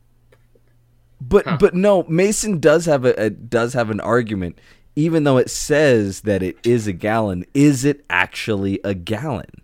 [1.21, 1.59] But Huh.
[1.61, 4.59] but no, Mason does have a, a does have an argument.
[4.97, 9.61] Even though it says that it is a gallon, is it actually a gallon?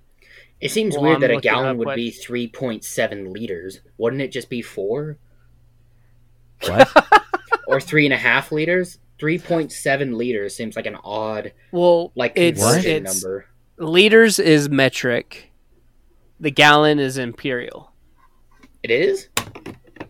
[0.65, 3.81] It seems Well, weird I'm that a gallon would what- be 3.7 liters.
[3.99, 5.19] Wouldn't it just be four?
[6.67, 6.91] What?
[7.67, 8.99] Or three and a half liters?
[9.19, 13.47] 3.7 liters seems like an odd, Well, like, it's, conversion it's number.
[13.79, 15.51] liters is metric.
[16.41, 17.93] The gallon is imperial.
[18.83, 19.29] It is?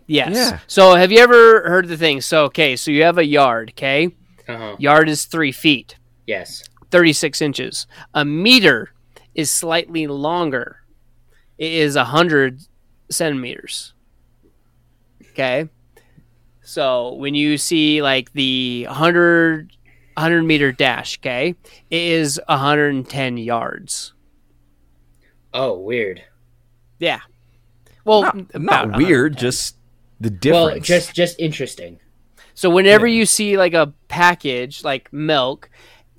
[0.08, 0.34] Yes.
[0.34, 0.58] Yeah.
[0.66, 2.20] So have you ever heard the thing?
[2.20, 3.70] So okay, so you have a yard.
[3.76, 4.06] Okay,
[4.48, 4.76] Uh huh.
[4.80, 6.64] yard is three feet, Yes.
[6.90, 7.86] thirty six inches.
[8.14, 8.90] A meter
[9.34, 10.82] is slightly longer.
[11.58, 12.60] It is a hundred
[13.10, 13.92] centimeters.
[15.32, 15.68] Okay.
[16.62, 19.70] So when you see like the 100,
[20.14, 21.54] 100 meter dash, okay,
[21.90, 24.12] it is 110 yards.
[25.52, 26.22] Oh, weird.
[26.98, 27.20] Yeah.
[28.04, 29.76] Well, not, not weird, just
[30.20, 30.72] the difference.
[30.72, 32.00] Well, just just interesting.
[32.54, 33.18] So whenever Yeah.
[33.18, 35.68] you see like a package like milk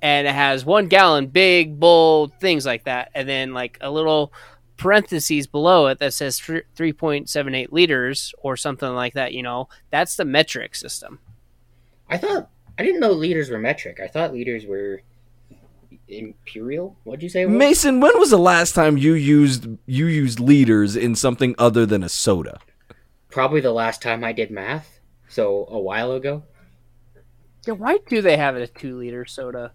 [0.02, 4.32] and it has one gallon, big, bold, things like that, and then like a little
[4.76, 9.42] parentheses below it that says three point seven eight liters or something like that, you
[9.42, 11.18] know, that's the metric system.
[12.08, 14.00] I thought I didn't know liters were metric.
[14.02, 15.02] I thought liters were
[16.08, 16.96] imperial.
[17.04, 17.42] What'd you say?
[17.42, 17.56] it was?
[17.56, 22.02] Mason, when was the last time you used you used liters in something other than
[22.02, 22.60] a soda?
[23.30, 25.00] Probably the last time I did math.
[25.28, 26.44] So a while ago.
[27.66, 29.72] Yeah, why do they have a two liter soda?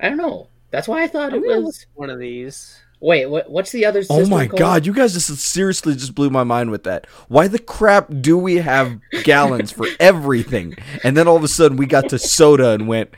[0.00, 0.48] I don't know.
[0.70, 1.86] That's why I thought I'm it was.
[1.94, 2.80] one of these.
[3.00, 3.50] Wait, what?
[3.50, 4.02] What's the other?
[4.10, 4.58] Oh my called?
[4.58, 7.06] god, you guys just seriously just blew my mind with that.
[7.28, 10.76] Why the crap do we have gallons for everything?
[11.02, 13.10] And then all of a sudden we got to soda and went,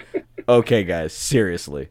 [0.49, 1.89] okay, guys, seriously.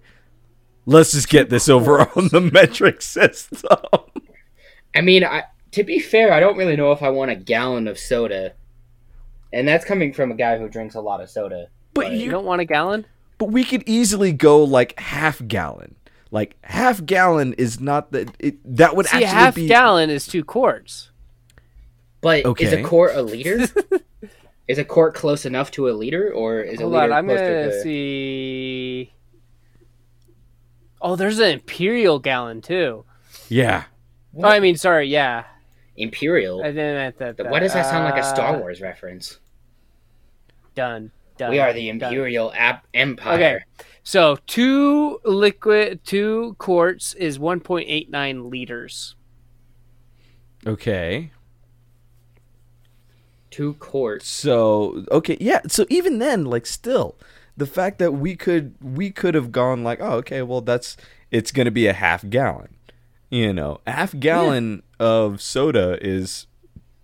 [0.85, 3.77] Let's just get this over on the metric system.
[4.95, 7.87] I mean, I, to be fair, I don't really know if I want a gallon
[7.87, 8.53] of soda,
[9.53, 11.67] and that's coming from a guy who drinks a lot of soda.
[11.93, 13.05] But You you don't want a gallon?
[13.41, 15.95] But we could easily go like half gallon.
[16.29, 20.11] Like half gallon is not that it that would See, a actually half be gallon
[20.11, 21.09] is two quarts.
[22.21, 23.67] But is a quart a liter?
[24.67, 27.27] is a quart close enough to a liter, or is Hold a liter on, I'm
[27.27, 27.81] gonna to the?
[27.81, 29.11] see.
[31.01, 33.05] Oh, there's an imperial gallon too.
[33.49, 33.85] Yeah.
[34.37, 35.45] Oh, I mean, sorry, yeah.
[35.97, 36.61] Imperial.
[36.61, 37.49] I didn't meant that.
[37.49, 39.39] Why does that sound like a Star uh, Wars reference?
[40.75, 41.11] Done.
[41.37, 41.51] Done.
[41.51, 41.89] We are the.
[41.89, 43.33] Imperial Ap- Empire.
[43.33, 43.85] Okay.
[44.03, 49.15] So two liquid, two quarts is 1.89 liters.
[50.65, 51.31] Okay.
[53.49, 54.27] Two quarts.
[54.27, 55.61] So okay, yeah.
[55.67, 57.17] So even then, like, still,
[57.57, 60.95] the fact that we could we could have gone like, oh, okay, well, that's
[61.31, 62.75] it's gonna be a half gallon.
[63.29, 66.47] You know, half gallon of soda is,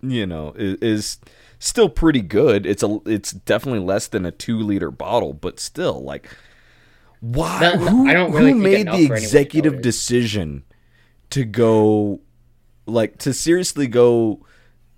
[0.02, 1.18] you know, is, is
[1.58, 2.66] still pretty good.
[2.66, 6.28] It's a it's definitely less than a two liter bottle, but still, like,
[7.20, 7.60] why?
[7.60, 10.64] No, no, who I don't really who made the for anyone to executive decision
[11.30, 12.20] to go,
[12.86, 14.44] like, to seriously go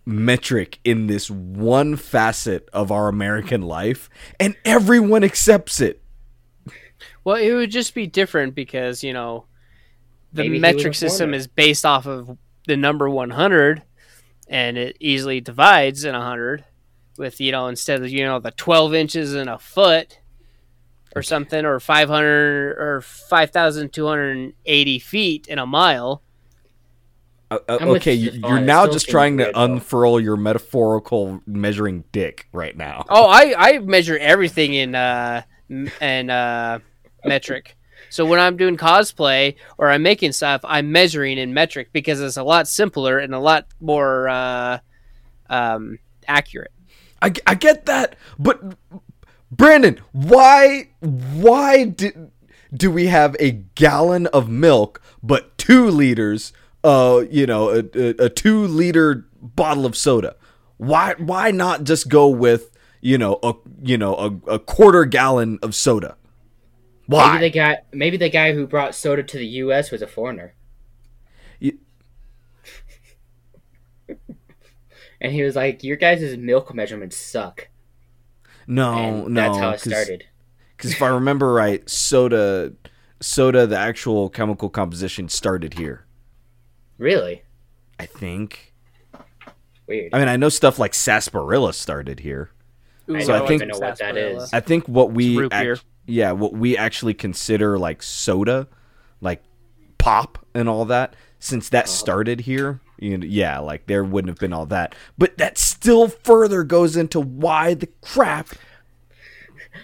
[0.07, 6.03] metric in this one facet of our American life, and everyone accepts it.
[7.25, 9.47] Well, it would just be different because you know
[10.33, 13.83] the Maybe metric system is based off of the number 100,
[14.51, 16.65] and it easily divides in 100
[17.17, 20.19] with you know instead of you know the 12 inches in a foot
[21.17, 26.23] or something or 500 or 5,280 feet in a mile.
[27.51, 29.65] Uh, uh, okay, you you, just you're now just trying to though.
[29.65, 33.05] unfurl your metaphorical measuring dick right now.
[33.09, 36.79] Oh, I I measure everything in uh m- in uh
[37.25, 37.77] metric.
[38.11, 42.37] So when I'm doing cosplay or I'm making stuff, I'm measuring in metric because it's
[42.37, 44.79] a lot simpler and a lot more uh,
[45.49, 46.73] um, accurate.
[47.23, 48.61] I, I get that, but
[49.51, 52.31] Brandon, why why did
[52.73, 56.53] do we have a gallon of milk but two liters?
[56.83, 60.37] Uh, you know, a, a, a two liter bottle of soda.
[60.79, 62.71] Why why not just go with
[63.03, 66.17] you know a you know a, a quarter gallon of soda?
[67.11, 67.33] Why?
[67.35, 69.91] Maybe the guy, maybe the guy who brought soda to the U.S.
[69.91, 70.55] was a foreigner,
[71.59, 71.79] You-
[75.21, 77.69] and he was like, "Your guys' milk measurements suck."
[78.67, 80.25] no, and no, that's how it 'cause- started.
[80.77, 82.73] Because if I remember right, soda,
[83.21, 86.07] soda, the actual chemical composition started here.
[86.97, 87.43] Really
[87.99, 88.73] I think.
[89.87, 90.15] weird.
[90.15, 92.51] I mean, I know stuff like sarsaparilla started here.
[93.11, 94.43] Ooh, So I don't think- even know what that sarsaparilla.
[94.45, 94.53] is.
[94.55, 95.79] I think what we, root act- beer.
[96.11, 98.69] Yeah, what we actually consider like soda,
[99.21, 99.43] like
[99.99, 104.39] pop and all that, since that started here, you know, yeah, like there wouldn't have
[104.39, 104.95] been all that.
[105.17, 108.49] But that still further goes into why the crap.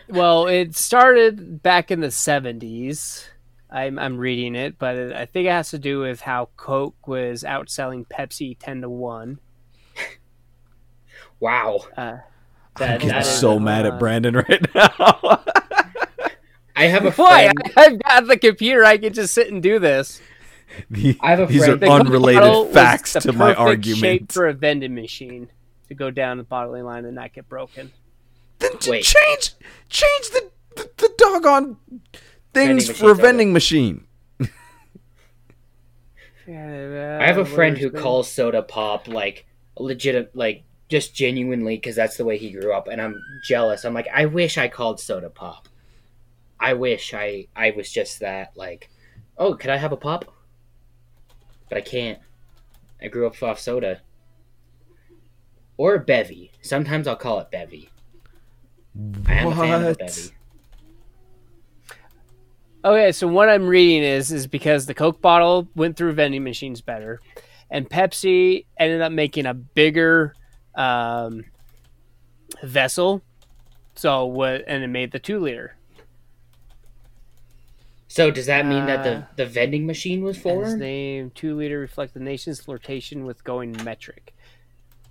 [0.09, 3.27] Well, it started back in the 70s.
[3.71, 7.09] I'm, I'm reading it, but it, I think it has to do with how Coke
[7.09, 9.39] was outselling Pepsi 10 to 1.
[11.41, 11.81] Wow.
[11.97, 12.19] Uh,
[12.77, 15.45] I'm getting that is, so mad at Brandon right now.
[16.77, 17.45] I have a Why?
[17.47, 17.73] friend.
[17.77, 18.85] I've got the computer.
[18.85, 20.21] I can just sit and do this.
[20.91, 23.95] The- I have a these friend- are The unrelated facts the to my perfect shape
[23.97, 24.33] argument.
[24.33, 25.49] for a vending machine
[25.89, 27.93] to go down the bottling line and not get broken.
[28.59, 29.05] Then j- Wait.
[29.05, 29.53] change
[29.89, 31.77] change the, the the doggone
[32.53, 34.05] things Vending for a machines, vending machine.
[36.49, 39.47] I I have a friend who calls soda pop like
[39.79, 43.85] legit, like just genuinely because that's the way he grew up, and I'm jealous.
[43.85, 45.69] I'm like, I wish I called soda pop.
[46.59, 48.57] I wish I I was just that.
[48.57, 48.91] Like,
[49.39, 50.25] oh, could I have a pop?
[51.69, 52.19] But I can't.
[53.01, 54.01] I grew up off soda.
[55.77, 56.53] Or bevy.
[56.63, 57.91] Sometimes I'll call it bevy.
[59.27, 60.31] I am a fan of a bevy.
[62.85, 66.81] Okay, so what I'm reading is is because the Coke bottle went through vending machines
[66.81, 67.21] better,
[67.69, 70.35] and Pepsi ended up making a bigger
[70.77, 71.45] um,
[72.63, 73.23] vessel.
[73.97, 74.63] So what?
[74.69, 75.77] And it made the two liter.
[78.17, 81.55] So does that mean that Uh, the the vending machine was And his name two
[81.55, 84.33] liter reflect the nation's flirtation with going metric.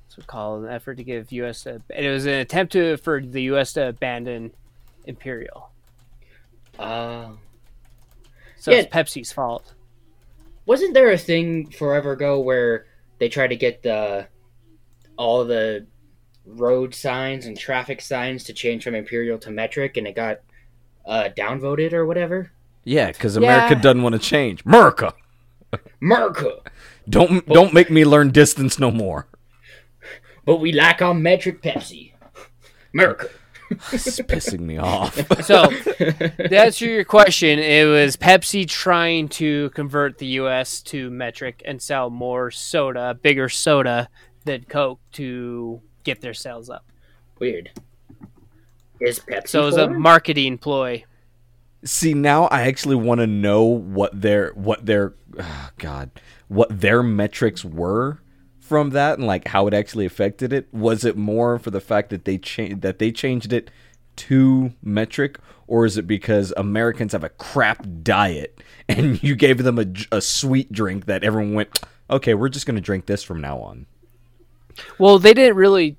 [0.07, 1.63] So called an effort to give U.S.
[1.63, 3.73] To, and it was an attempt to for the U.S.
[3.73, 4.53] to abandon
[5.05, 5.69] Imperial.
[6.79, 7.33] Uh,
[8.57, 8.79] So Yeah.
[8.79, 9.75] it's Pepsi's fault.
[10.65, 12.87] wasn't there a thing forever ago where
[13.19, 14.27] they tried to get the
[15.15, 15.85] all the
[16.43, 20.39] road signs and traffic signs to change from imperial to metric and it got
[21.05, 22.51] uh, downvoted or whatever
[22.85, 23.81] Yeah, because America Yeah.
[23.81, 24.63] doesn't want to change.
[24.65, 25.13] America,
[26.01, 26.51] America.
[27.09, 29.27] don't don't make me learn distance no more.
[30.45, 32.13] but we lack on metric pepsi
[32.95, 33.29] Merca.
[33.91, 35.15] It's pissing me off.
[35.43, 40.81] So to answer your question, it was Pepsi trying to convert the U.S.
[40.83, 44.07] to metric and sell more soda, bigger soda
[44.45, 46.85] than Coke to get their sales up.
[47.39, 47.71] weird
[49.01, 51.03] is pepsi So it was a marketing ploy.
[51.85, 56.09] See, now I actually want to know what their what their oh God
[56.47, 58.19] what their metrics were
[58.59, 60.67] from that and like how it actually affected it.
[60.73, 63.69] Was it more for the fact that they changed that they changed it
[64.15, 69.77] to metric, or is it because Americans have a crap diet and you gave them
[69.77, 73.59] a, a sweet drink that everyone went, okay, we're just gonna drink this from now
[73.59, 73.85] on.
[74.97, 75.97] Well, they didn't really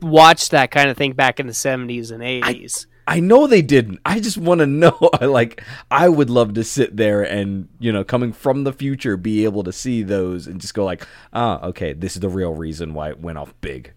[0.00, 2.86] watch that kind of thing back in the 70s and 80s.
[2.86, 2.90] I
[3.20, 4.00] know they didn't.
[4.04, 4.96] I just want to know.
[5.20, 5.62] I like.
[5.90, 9.62] I would love to sit there and you know, coming from the future, be able
[9.64, 13.10] to see those and just go like, ah, okay, this is the real reason why
[13.10, 13.92] it went off big.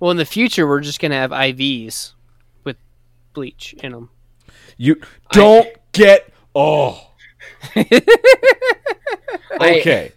[0.00, 2.12] well, in the future, we're just going to have IVs
[2.64, 2.76] with
[3.32, 4.10] bleach in them.
[4.76, 5.00] You
[5.32, 6.32] don't get.
[6.54, 7.10] Oh,
[9.60, 10.12] okay.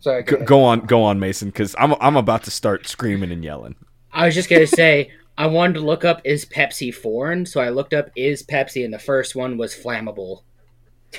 [0.00, 3.30] sorry Go, go go on, go on, Mason, because I'm I'm about to start screaming
[3.30, 3.74] and yelling.
[4.12, 7.68] i was just gonna say i wanted to look up is pepsi foreign so i
[7.68, 10.42] looked up is pepsi and the first one was flammable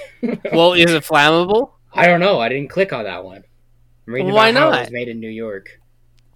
[0.51, 1.71] well, is it flammable?
[1.93, 2.39] I don't know.
[2.39, 3.43] I didn't click on that one.
[4.07, 4.79] I'm reading Why about how it not?
[4.81, 5.79] was made in New York.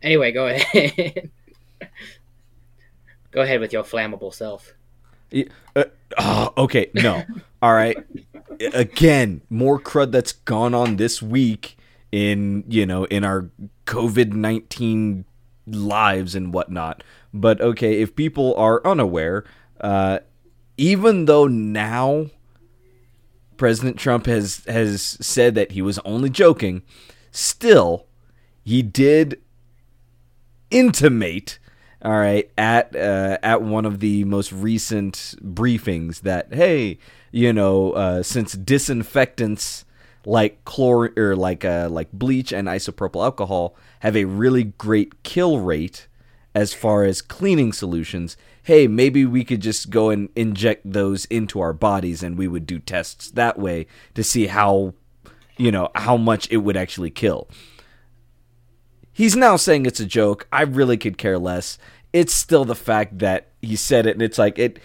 [0.01, 1.31] Anyway, go ahead.
[3.31, 4.73] go ahead with your flammable self.
[5.75, 5.85] Uh,
[6.17, 7.23] oh, okay, no.
[7.61, 7.97] All right.
[8.73, 11.77] Again, more crud that's gone on this week
[12.11, 13.49] in, you know, in our
[13.85, 15.25] COVID 19
[15.65, 17.03] lives and whatnot.
[17.33, 19.43] But okay, if people are unaware,
[19.81, 20.19] uh,
[20.77, 22.27] even though now
[23.57, 26.83] President Trump has has said that he was only joking,
[27.31, 28.05] still
[28.63, 29.41] he did
[30.69, 31.59] intimate
[32.03, 36.99] all right at uh, at one of the most recent briefings that hey
[37.31, 39.85] you know uh, since disinfectants
[40.25, 45.59] like chlor or like uh, like bleach and isopropyl alcohol have a really great kill
[45.59, 46.07] rate
[46.57, 51.59] as far as cleaning solutions hey maybe we could just go and inject those into
[51.59, 53.85] our bodies and we would do tests that way
[54.15, 54.93] to see how
[55.57, 57.47] you know how much it would actually kill
[59.17, 60.47] He's now saying it's a joke.
[60.51, 61.79] I really could care less.
[62.13, 64.77] It's still the fact that he said it, and it's like it.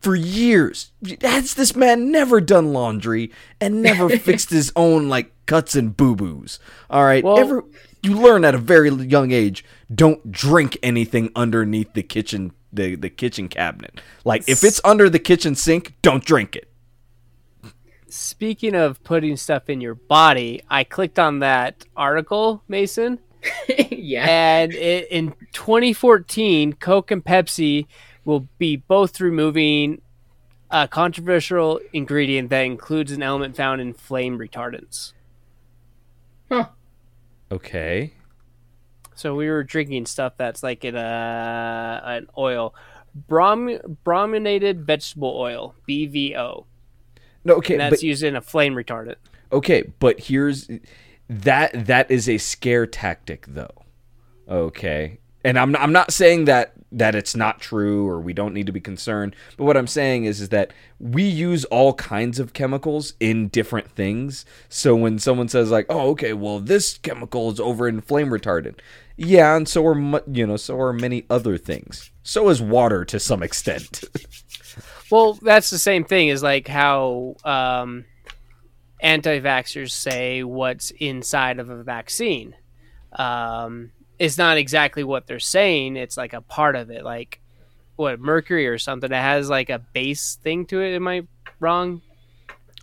[0.00, 5.74] For years, has this man never done laundry and never fixed his own like cuts
[5.76, 6.58] and boo boos?
[6.88, 7.64] All right, Well- ever
[8.02, 13.10] you learn at a very young age, don't drink anything underneath the kitchen the the
[13.10, 14.00] kitchen cabinet.
[14.24, 16.68] Like if it's under the kitchen sink, don't drink it.
[18.08, 23.18] speaking of putting stuff in your body, I clicked on that article, Mason,
[23.90, 24.26] yeah.
[24.28, 27.86] and it, in 2014, Coke and Pepsi
[28.26, 30.02] will be both removing
[30.70, 35.12] a controversial ingredient that includes an element found in flame retardants.
[36.50, 36.66] Huh.
[37.50, 38.12] Okay.
[39.14, 42.74] So we were drinking stuff that's like in a an oil,
[43.28, 46.66] Brom, brominated vegetable oil (BVO).
[47.44, 49.14] No, okay, And that's but used in a flame retardant.
[49.52, 50.68] okay, but here's
[51.30, 53.84] that that is a scare tactic though.
[54.48, 55.18] Okay.
[55.46, 58.72] And I'm I'm not saying that that it's not true or we don't need to
[58.72, 63.14] be concerned, but what I'm saying is is that we use all kinds of chemicals
[63.20, 64.44] in different things.
[64.68, 68.80] So when someone says like, "Oh, okay, well this chemical is over in flame retardant."
[69.16, 72.10] Yeah, and so are you know, so are many other things.
[72.24, 74.02] So is water to some extent.
[75.08, 78.06] Well, that's the same thing as like how um,
[79.00, 82.56] anti-vaxxers say what's inside of a vaccine.
[83.12, 87.40] Um, it's not exactly what they're saying; it's like a part of it, like
[87.96, 89.10] what mercury or something.
[89.10, 90.94] It has like a base thing to it.
[90.94, 91.26] Am I
[91.60, 92.02] wrong?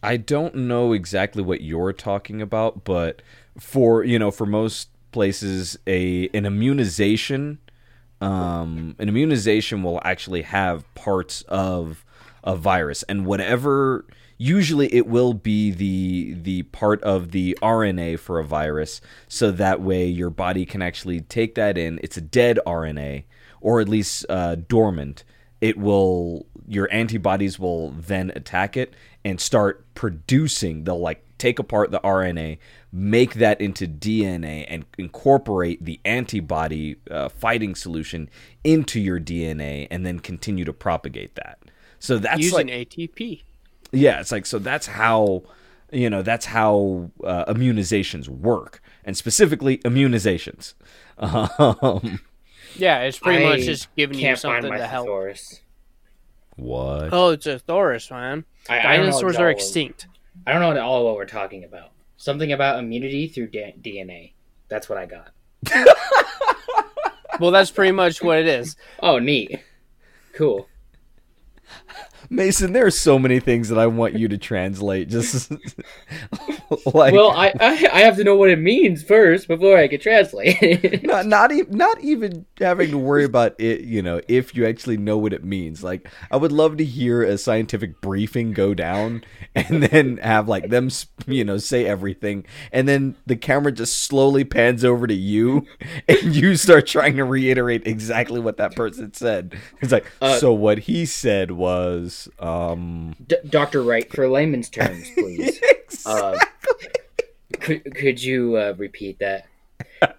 [0.01, 3.21] I don't know exactly what you're talking about, but
[3.57, 7.59] for you know, for most places, a an immunization,
[8.19, 12.03] um, an immunization will actually have parts of
[12.43, 14.05] a virus, and whatever.
[14.37, 19.81] Usually, it will be the the part of the RNA for a virus, so that
[19.81, 21.99] way your body can actually take that in.
[22.03, 23.23] It's a dead RNA,
[23.61, 25.23] or at least uh, dormant.
[25.61, 30.83] It will your antibodies will then attack it and start producing.
[30.83, 32.57] They'll like take apart the RNA,
[32.91, 38.29] make that into DNA, and incorporate the antibody uh, fighting solution
[38.63, 41.59] into your DNA, and then continue to propagate that.
[41.99, 43.43] So that's Using like ATP.
[43.93, 45.43] Yeah, it's like so that's how
[45.91, 50.73] you know that's how uh, immunizations work, and specifically immunizations.
[51.17, 52.19] Um,
[52.75, 55.05] Yeah, it's pretty much just giving you something to help.
[55.05, 55.61] thesaurus.
[56.55, 57.09] what?
[57.13, 58.45] Oh, it's a Thoris, man.
[58.67, 60.07] I, I Dinosaurs all are of- extinct.
[60.47, 61.91] I don't know at all what we're talking about.
[62.17, 64.33] Something about immunity through D- DNA.
[64.69, 65.29] That's what I got.
[67.39, 68.75] Well, that's pretty much what it is.
[68.99, 69.59] Oh, neat.
[70.33, 70.67] Cool.
[72.29, 75.09] Mason, there are so many things that I want you to translate.
[75.09, 75.51] Just
[76.93, 79.99] like Well, I, I I have to know what it means first before I can
[79.99, 81.03] translate.
[81.03, 83.81] not not even not even having to worry about it.
[83.81, 85.83] You know, if you actually know what it means.
[85.83, 89.23] Like, I would love to hear a scientific briefing go down,
[89.55, 90.89] and then have like them,
[91.27, 95.67] you know, say everything, and then the camera just slowly pans over to you,
[96.07, 99.55] and you start trying to reiterate exactly what that person said.
[99.81, 105.09] It's like, Uh, so what he said was, um, D- Doctor Wright, for layman's terms,
[105.11, 105.59] please.
[106.05, 106.37] Uh,
[107.59, 109.45] could could you uh, repeat that?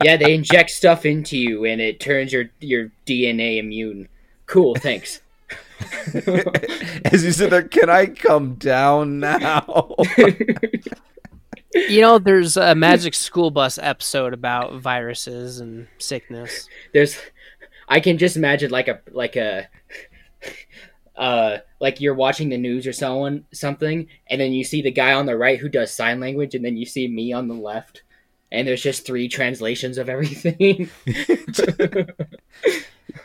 [0.03, 4.09] Yeah, they inject stuff into you and it turns your your DNA immune.
[4.47, 5.20] Cool, thanks.
[7.05, 9.95] As you sit there, can I come down now?
[11.74, 16.68] You know, there's a Magic School Bus episode about viruses and sickness.
[16.92, 17.18] There's,
[17.88, 19.66] I can just imagine like a like a,
[21.17, 25.12] uh, like you're watching the news or someone something, and then you see the guy
[25.12, 28.03] on the right who does sign language, and then you see me on the left,
[28.51, 30.91] and there's just three translations of everything.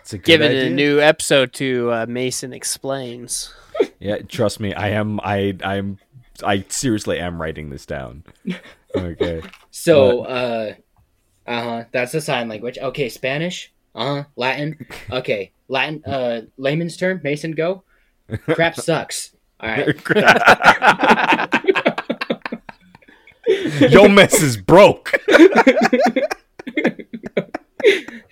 [0.02, 0.66] It's a good Give it idea.
[0.68, 3.54] a new episode to uh, Mason Explains.
[4.00, 5.20] Yeah, trust me, I am.
[5.24, 5.98] I I'm.
[6.44, 8.24] I seriously am writing this down.
[8.96, 9.44] Okay.
[9.70, 10.74] So, uh,
[11.46, 11.84] uh huh.
[11.92, 12.80] That's the sign language.
[12.80, 13.72] Okay, Spanish.
[13.96, 14.24] Uh huh.
[14.36, 14.86] Latin.
[15.12, 16.04] Okay, Latin.
[16.06, 17.20] Uh, layman's term.
[17.24, 17.84] Mason, go.
[18.46, 19.36] Crap sucks.
[19.60, 19.96] All right.
[23.92, 25.20] Your mess is broke.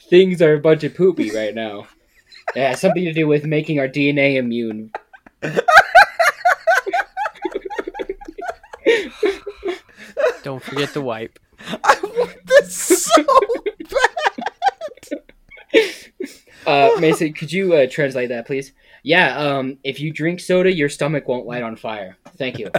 [0.09, 1.87] Things are a bunch of poopy right now.
[2.55, 4.91] It has something to do with making our DNA immune.
[10.43, 11.39] Don't forget to wipe.
[11.83, 13.23] I want this so
[16.67, 18.73] Uh, Mason, could you uh, translate that, please?
[19.01, 19.37] Yeah.
[19.37, 22.17] Um, if you drink soda, your stomach won't light on fire.
[22.37, 22.69] Thank you.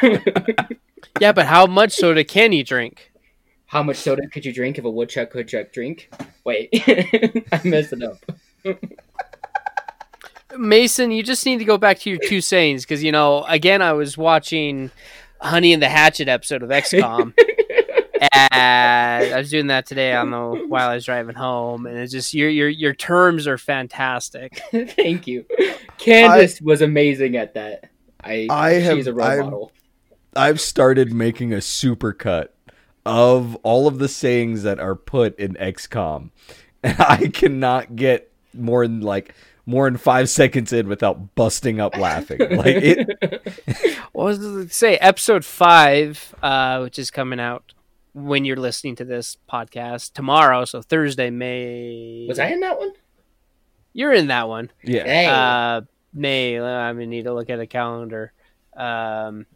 [1.20, 3.12] Yeah, but how much soda can you drink?
[3.66, 6.10] How much soda could you drink if a woodchuck could chuck drink?
[6.44, 6.68] Wait,
[7.52, 8.18] I messed it up.
[10.58, 13.82] Mason, you just need to go back to your two sayings because you know, again,
[13.82, 14.90] I was watching
[15.40, 17.32] Honey and the Hatchet episode of XCOM,
[18.32, 22.12] and I was doing that today on the while I was driving home, and it's
[22.12, 24.60] just your your your terms are fantastic.
[24.70, 25.44] Thank you.
[25.98, 27.90] Candace was amazing at that.
[28.22, 29.72] I, I have- she's a role I'm- model.
[30.36, 32.48] I've started making a supercut
[33.06, 36.30] of all of the sayings that are put in XCOM,
[36.82, 39.34] and I cannot get more than like
[39.66, 42.38] more than five seconds in without busting up laughing.
[42.38, 44.96] Like it, What was it say?
[44.98, 47.73] Episode five, uh, which is coming out
[48.14, 52.26] when you're listening to this podcast tomorrow, so Thursday, May.
[52.28, 52.92] Was I in that one?
[53.92, 54.70] You're in that one.
[54.82, 55.04] yeah.
[55.04, 56.58] Hey, Uh, May.
[56.60, 58.32] I'm gonna need to look at a calendar.
[58.76, 59.46] Um,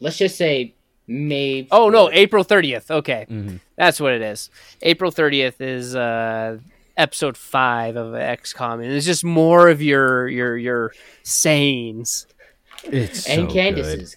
[0.00, 0.74] let's just say
[1.08, 1.66] May.
[1.70, 2.90] oh no, April 30th.
[2.90, 3.60] Okay, Mhm.
[3.76, 4.50] that's what it is.
[4.82, 6.58] April 30th is uh,
[6.96, 10.92] episode five of XCOM, and it's just more of your your your
[11.22, 12.26] sayings
[12.84, 14.16] It's and so Candace's.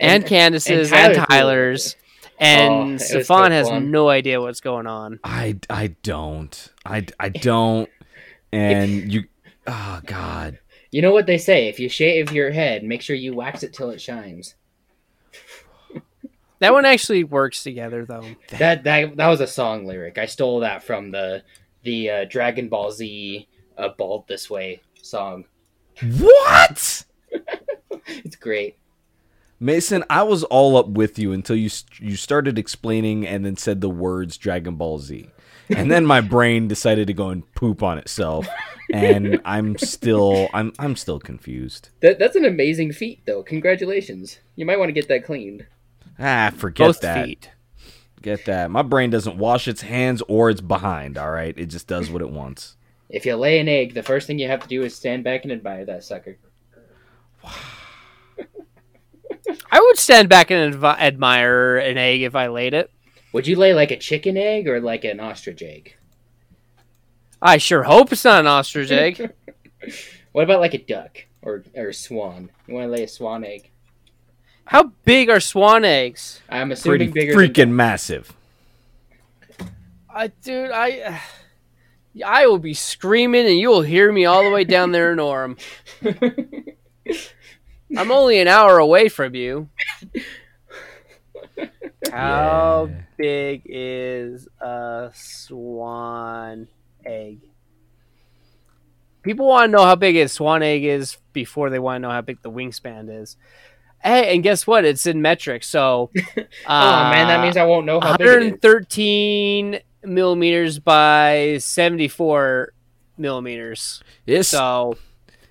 [0.00, 1.96] and, And- Candace's and and Tyler's
[2.40, 2.70] Tyler's.
[2.70, 3.90] Oh, And it was so Stefan has fun.
[3.90, 5.20] no idea what's going on.
[5.24, 6.72] I I don't.
[6.86, 7.88] I I don't.
[8.52, 9.24] And you.
[9.66, 10.58] Oh God.
[10.90, 11.68] You know what they say?
[11.68, 14.54] If you shave your head, make sure you wax it till it shines.
[16.60, 18.24] That one actually works together though.
[18.58, 20.18] That that that was a song lyric.
[20.18, 21.44] I stole that from the
[21.84, 25.44] the uh, Dragon Ball Z uh, "Bald This Way" song.
[26.18, 27.04] What?
[28.24, 28.78] It's great.
[29.60, 33.80] Mason, I was all up with you until you you started explaining and then said
[33.80, 35.28] the words Dragon Ball Z.
[35.68, 38.46] And then my brain decided to go and poop on itself
[38.92, 41.90] and I'm still I'm I'm still confused.
[42.00, 43.42] That that's an amazing feat, though.
[43.42, 44.38] Congratulations.
[44.56, 45.66] You might want to get that cleaned.
[46.18, 47.26] Ah, forget Both that.
[47.26, 47.50] feet.
[48.22, 48.70] Get that.
[48.70, 51.56] My brain doesn't wash its hands or it's behind, all right?
[51.56, 52.76] It just does what it wants.
[53.08, 55.44] If you lay an egg, the first thing you have to do is stand back
[55.44, 56.36] and admire that sucker.
[59.70, 62.90] I would stand back and advi- admire an egg if I laid it.
[63.32, 65.96] Would you lay like a chicken egg or like an ostrich egg?
[67.40, 69.30] I sure hope it's not an ostrich egg.
[70.32, 72.50] What about like a duck or or a swan?
[72.66, 73.70] You want to lay a swan egg?
[74.66, 76.40] How big are swan eggs?
[76.48, 77.34] I'm assuming Pretty bigger.
[77.34, 78.34] freaking massive.
[80.10, 81.20] I, dude, I,
[82.24, 85.18] I will be screaming, and you will hear me all the way down there in
[85.18, 85.58] Orem.
[87.96, 89.68] I'm only an hour away from you.
[92.10, 93.02] How Yeah.
[93.16, 96.68] big is a swan
[97.04, 97.40] egg?
[99.22, 102.10] People want to know how big a swan egg is before they want to know
[102.10, 103.36] how big the wingspan is.
[104.02, 104.84] Hey, and guess what?
[104.84, 105.64] It's in metric.
[105.64, 108.60] So, uh, oh man, that means I won't know how big it is.
[108.60, 112.72] 113 millimeters by 74
[113.18, 114.02] millimeters.
[114.26, 114.96] It's So,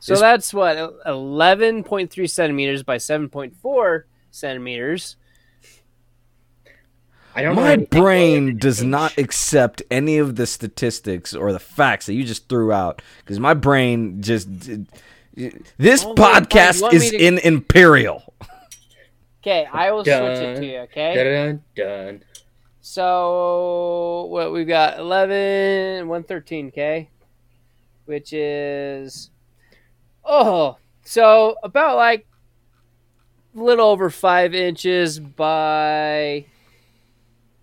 [0.07, 5.17] so It's- that's what 11.3 centimeters by 7.4 centimeters.
[7.35, 8.89] I don't My anything brain does inch.
[8.89, 13.39] not accept any of the statistics or the facts that you just threw out because
[13.39, 18.33] my brain just this Oh, podcast You is to- in imperial.
[19.43, 20.77] Okay, I will switch it to you.
[20.79, 22.23] Okay, Dun, dun.
[22.81, 26.67] so what we've got 11, 113.
[26.69, 27.09] Okay,
[28.05, 29.29] which is
[30.27, 32.27] oh, so about like
[33.55, 36.45] a little over five inches by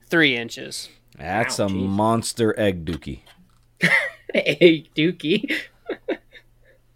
[0.08, 0.88] three inches.
[1.16, 1.88] That's Wow, a jeez.
[1.88, 3.20] monster egg dookie.
[4.34, 5.48] egg Dookie.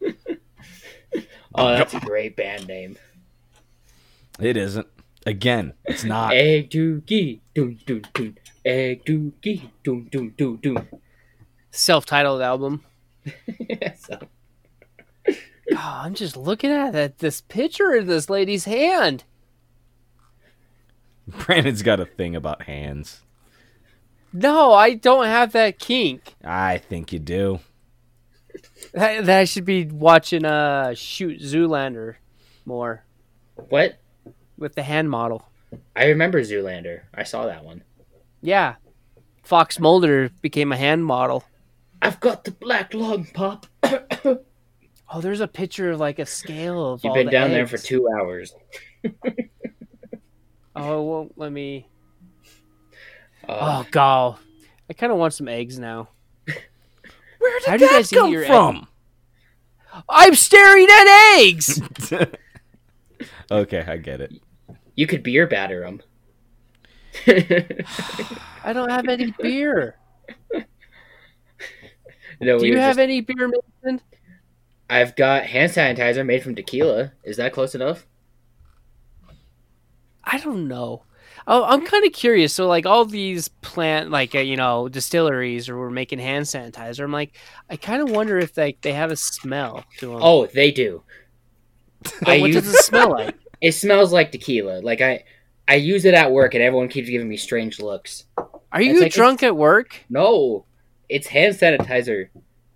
[1.55, 2.97] oh, that's a great band name.
[4.41, 4.87] It isn't.
[5.27, 6.33] Again, it's not.
[6.33, 7.41] Egg Dookie.
[7.55, 8.39] Dun, dun, dun.
[8.65, 9.69] Egg Dookie.
[9.85, 10.89] Dun, dun, dun, dun.
[11.71, 12.85] Self-titled album.
[13.99, 14.19] so,
[15.71, 19.25] God, I'm just looking at that this picture of this lady's hand.
[21.27, 23.21] Brandon's got a thing about hands.
[24.33, 26.35] No, I don't have that kink.
[26.45, 27.61] I think you do.
[28.93, 32.17] That, that I should be watching uh shoot Zoolander
[32.65, 33.05] more
[33.57, 33.99] what?
[34.57, 35.49] with the hand model.
[35.95, 37.03] I remember Zoolander.
[37.15, 37.83] I saw that one.
[38.41, 38.77] Yeah.
[39.43, 41.45] Fox Mulder became a hand model.
[42.01, 43.67] I've got the black lung, Pop.
[45.11, 47.67] Oh, there's a picture of like a scale of You've all been the down there
[47.67, 48.55] for two hours.
[50.81, 51.89] Oh, well, let me.
[53.49, 54.37] Uh, Oh, God.
[54.89, 56.09] I kind of want some eggs now.
[56.47, 58.87] Where How do you guys eat come your from?
[60.09, 61.81] I'm staring at eggs.
[63.51, 64.35] okay, I get it.
[64.95, 66.01] you could beer batter them.
[68.65, 69.97] I don't have any beer.
[72.41, 73.49] no, Do you have just- any beer,
[73.83, 74.01] Mason?
[74.91, 77.13] I've got hand sanitizer made from tequila.
[77.25, 78.07] Is that close enough?
[80.25, 81.03] I don't know.
[81.47, 82.53] Oh, I'm kind of curious.
[82.53, 87.05] So, like all these plant, like uh, you know, distilleries, or we're making hand sanitizer.
[87.05, 87.37] I'm like,
[87.71, 90.19] I kind of wonder if like they have a smell to them.
[90.21, 91.03] Oh, they do.
[92.27, 93.35] I what use does it smell like?
[93.61, 94.83] It smells like tequila.
[94.83, 95.25] Like I,
[95.67, 98.25] I use it at work, and everyone keeps giving me strange looks.
[98.71, 100.05] Are you like- drunk at work?
[100.09, 100.65] No,
[101.09, 102.29] it's hand sanitizer,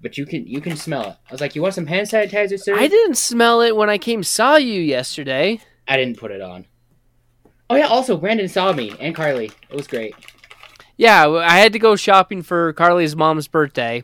[0.03, 1.17] but you can you can smell it.
[1.29, 3.97] I was like, "You want some hand sanitizer, sir?" I didn't smell it when I
[3.99, 5.61] came saw you yesterday.
[5.89, 6.67] I didn't put it on.
[7.71, 7.87] Oh yeah.
[7.87, 9.51] Also, Brandon saw me and Carly.
[9.71, 10.15] It was great.
[10.99, 14.03] Yeah, I had to go shopping for Carly's mom's birthday,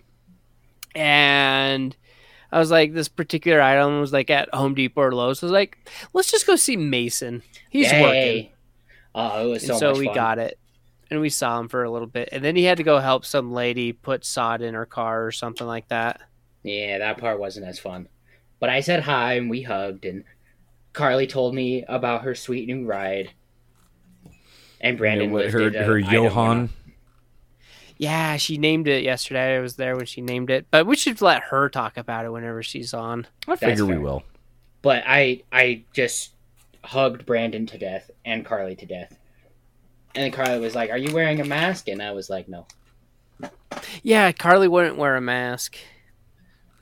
[0.94, 1.94] and
[2.50, 5.42] I was like, this particular item was like at Home Depot or Lowe's.
[5.42, 5.76] I was like,
[6.14, 7.42] let's just go see Mason.
[7.70, 8.02] He's Yay.
[8.02, 8.50] working,
[9.14, 10.14] Oh, it was so, and so we fun.
[10.14, 10.58] got it,
[11.10, 13.24] and we saw him for a little bit, and then he had to go help
[13.24, 16.20] some lady put sod in her car or something like that.
[16.62, 18.08] Yeah, that part wasn't as fun.
[18.60, 20.24] But I said hi and we hugged, and
[20.92, 23.30] Carly told me about her sweet new ride.
[24.80, 26.68] And Brandon what, her lifted a her item Johan.
[27.96, 29.56] Yeah, she named it yesterday.
[29.56, 32.32] I was there when she named it, but we should let her talk about it
[32.32, 33.26] whenever she's on.
[33.48, 34.22] I figure we will.
[34.82, 36.30] But I I just
[36.84, 39.17] hugged Brandon to death and Carly to death.
[40.18, 42.66] And then Carly was like, "Are you wearing a mask?" And I was like, "No."
[44.02, 45.76] Yeah, Carly wouldn't wear a mask.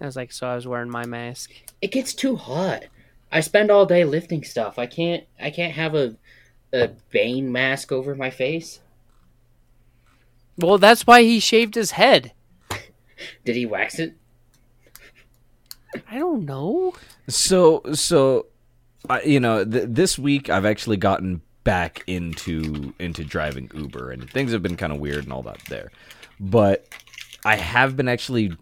[0.01, 1.51] I was like, so I was wearing my mask.
[1.83, 2.85] It gets too hot.
[3.31, 4.79] I spend all day lifting stuff.
[4.79, 6.17] I can't I can't have a
[6.73, 8.81] a Bane mask over my face.
[10.57, 12.33] Well, that's why he shaved his head.
[13.45, 14.15] Did he wax it?
[16.11, 16.95] I don't know.
[17.29, 18.47] So so,
[19.11, 24.31] I you know, th- this week I've actually gotten back into into driving Uber, and
[24.31, 25.91] things have been kind of weird and all that there.
[26.41, 26.87] But
[27.45, 28.57] I have been actually,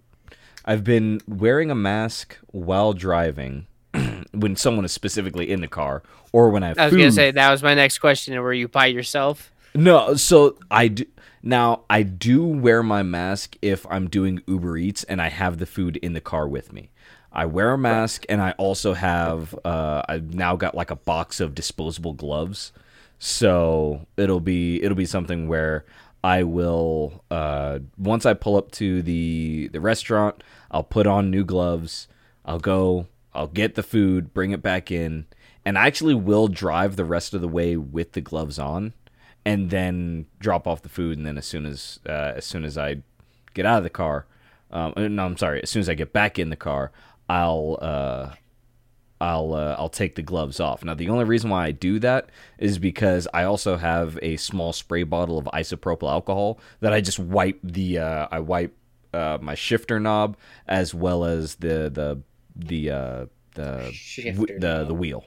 [0.64, 3.66] I've been wearing a mask while driving.
[4.32, 6.02] when someone is specifically in the car,
[6.32, 6.98] or when I have I was food.
[6.98, 8.34] gonna say that was my next question.
[8.40, 9.52] Were you by yourself?
[9.74, 11.05] No, so I do
[11.42, 11.84] now.
[11.88, 15.96] I do wear my mask if I'm doing Uber Eats and I have the food
[15.98, 16.90] in the car with me.
[17.32, 19.55] I wear a mask and I also have.
[19.64, 22.72] Uh, I've now got like a box of disposable gloves,
[23.25, 25.87] so it'll be it'll be something where
[26.22, 31.43] I will uh, once I pull up to the the restaurant, I'll put on new
[31.43, 32.07] gloves.
[32.45, 33.07] I'll go.
[33.33, 35.25] I'll get the food, bring it back in,
[35.64, 38.93] and I actually will drive the rest of the way with the gloves on
[39.43, 42.77] and then drop off the food and then as soon as uh, as soon as
[42.77, 42.97] I
[43.55, 44.27] get out of the car
[44.70, 46.93] um, uh, no I'm sorry as soon as I get back in the car
[47.29, 48.33] I'll uh,
[49.21, 52.31] I'll uh, I'll take the gloves off now the only reason why I do that
[52.59, 57.19] is because I also have a small spray bottle of isopropyl alcohol that I just
[57.19, 58.77] wipe the uh, I wipe
[59.12, 60.37] uh, my shifter knob
[60.67, 62.21] as well as the the
[62.57, 64.89] the uh, the Shifter the knob.
[64.89, 65.25] the wheel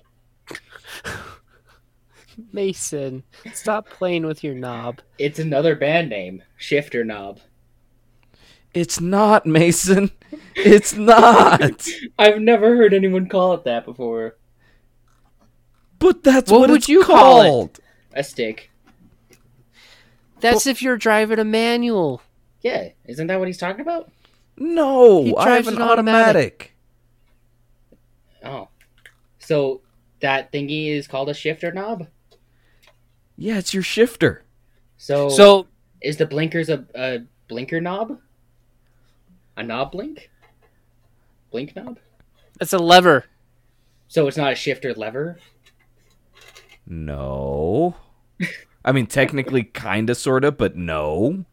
[2.53, 3.23] Mason,
[3.53, 5.01] stop playing with your knob.
[5.17, 7.39] It's another band name, Shifter Knob.
[8.73, 10.11] It's not Mason.
[10.57, 11.87] It's not.
[12.19, 14.37] I've never heard anyone call it that before.
[15.99, 17.79] But that's What what, would it's you call it?
[18.13, 18.71] A stick.
[20.39, 22.21] That's if you're driving a manual.
[22.61, 24.11] Yeah, isn't that what he's talking about?
[24.57, 26.27] No, He I have drives an an automatic.
[26.31, 26.73] automatic.
[28.43, 28.69] Oh.
[29.39, 29.81] So
[30.21, 32.07] that thingy is called a shifter knob?
[33.37, 34.43] Yeah, it's your shifter.
[34.97, 35.67] So, So
[36.01, 38.19] is the blinkers a, a blinker knob?
[39.55, 40.29] A knob blink?
[41.51, 41.99] Blink knob?
[42.59, 43.25] it's a lever.
[44.07, 45.37] So it's not a shifter lever?
[46.85, 47.95] No.
[48.85, 51.45] I mean, technically, kinda, sorta, but no.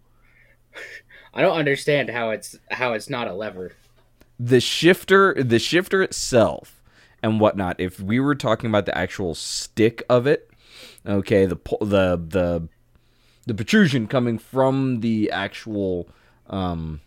[1.35, 3.73] I don't understand how it's how it's not a lever.
[4.39, 6.81] The shifter, the shifter itself,
[7.23, 7.81] and whatnot.
[7.81, 10.49] If we were talking about the actual stick of it,
[11.05, 12.69] okay, the the the
[13.47, 16.09] the protrusion coming from the actual
[16.47, 17.01] um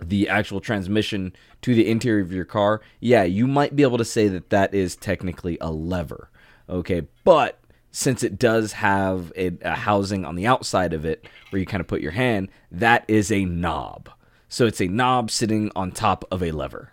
[0.00, 1.32] the actual transmission
[1.62, 4.74] to the interior of your car, yeah, you might be able to say that that
[4.74, 6.30] is technically a lever.
[6.68, 11.60] Okay, but since it does have a, a housing on the outside of it where
[11.60, 14.10] you kind of put your hand, that is a knob.
[14.48, 16.92] So it's a knob sitting on top of a lever.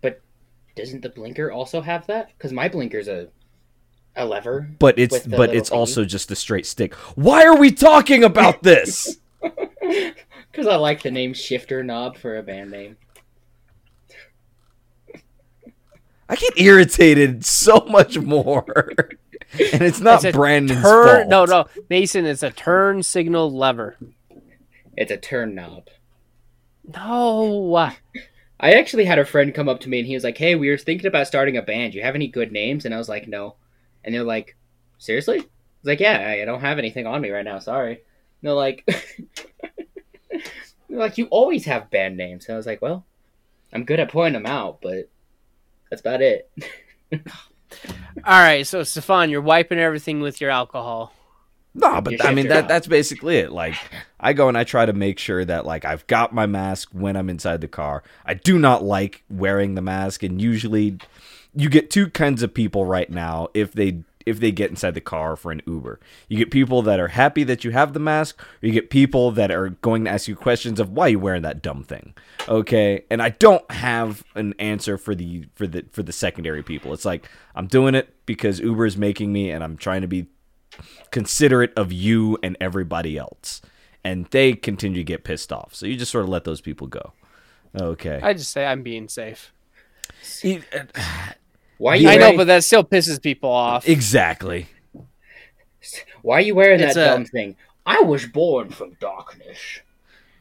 [0.00, 0.20] But
[0.76, 2.30] doesn't the blinker also have that?
[2.36, 3.28] Because my blinker's a
[4.16, 4.70] a lever.
[4.78, 5.76] But it's but it's thingy?
[5.76, 6.94] also just a straight stick.
[7.16, 9.18] Why are we talking about this?
[10.50, 12.96] Because I like the name Shifter Knob for a band name.
[16.28, 18.64] I get irritated so much more.
[19.52, 21.28] and it's not It's a Brandon's Turn fault.
[21.28, 22.24] no no Mason.
[22.24, 23.96] It's a turn signal lever.
[24.96, 25.88] It's a turn knob.
[26.94, 27.74] No.
[28.62, 30.68] I actually had a friend come up to me and he was like, "Hey, we
[30.68, 31.94] were thinking about starting a band.
[31.94, 33.56] You have any good names?" And I was like, "No."
[34.04, 34.56] And they're like,
[34.98, 37.58] "Seriously?" I was like, "Yeah, I- I don't have anything on me right now.
[37.58, 38.02] Sorry." And
[38.42, 39.46] they're like, "They're
[40.88, 43.04] like you always have band names." And I was like, "Well,
[43.72, 45.08] I'm good at pointing them out, but
[45.90, 46.50] that's about it."
[47.12, 47.20] All
[48.24, 51.12] right, so Stefan, you're wiping everything with your alcohol.
[51.72, 52.68] No, You but I mean that up.
[52.68, 53.52] that's basically it.
[53.52, 53.76] Like
[54.18, 57.16] I go and I try to make sure that like I've got my mask when
[57.16, 58.02] I'm inside the car.
[58.26, 60.98] I do not like wearing the mask and usually
[61.54, 65.00] you get two kinds of people right now if they if they get inside the
[65.00, 66.00] car for an Uber.
[66.28, 69.30] You get people that are happy that you have the mask, or you get people
[69.32, 72.14] that are going to ask you questions of why you wearing that dumb thing.
[72.48, 73.04] Okay?
[73.10, 76.94] And I don't have an answer for the for the for the secondary people.
[76.94, 80.28] It's like I'm doing it because Uber is making me and I'm trying to be
[81.10, 83.60] considerate of you and everybody else.
[84.02, 85.74] And they continue to get pissed off.
[85.74, 87.12] So you just sort of let those people go.
[87.78, 88.18] Okay.
[88.22, 89.52] I just say I'm being safe.
[91.80, 93.88] Why are you I know, wearing, but that still pisses people off.
[93.88, 94.66] exactly.
[96.22, 97.56] why are you wearing that a- dumb thing?
[97.86, 99.58] I was born from darkness.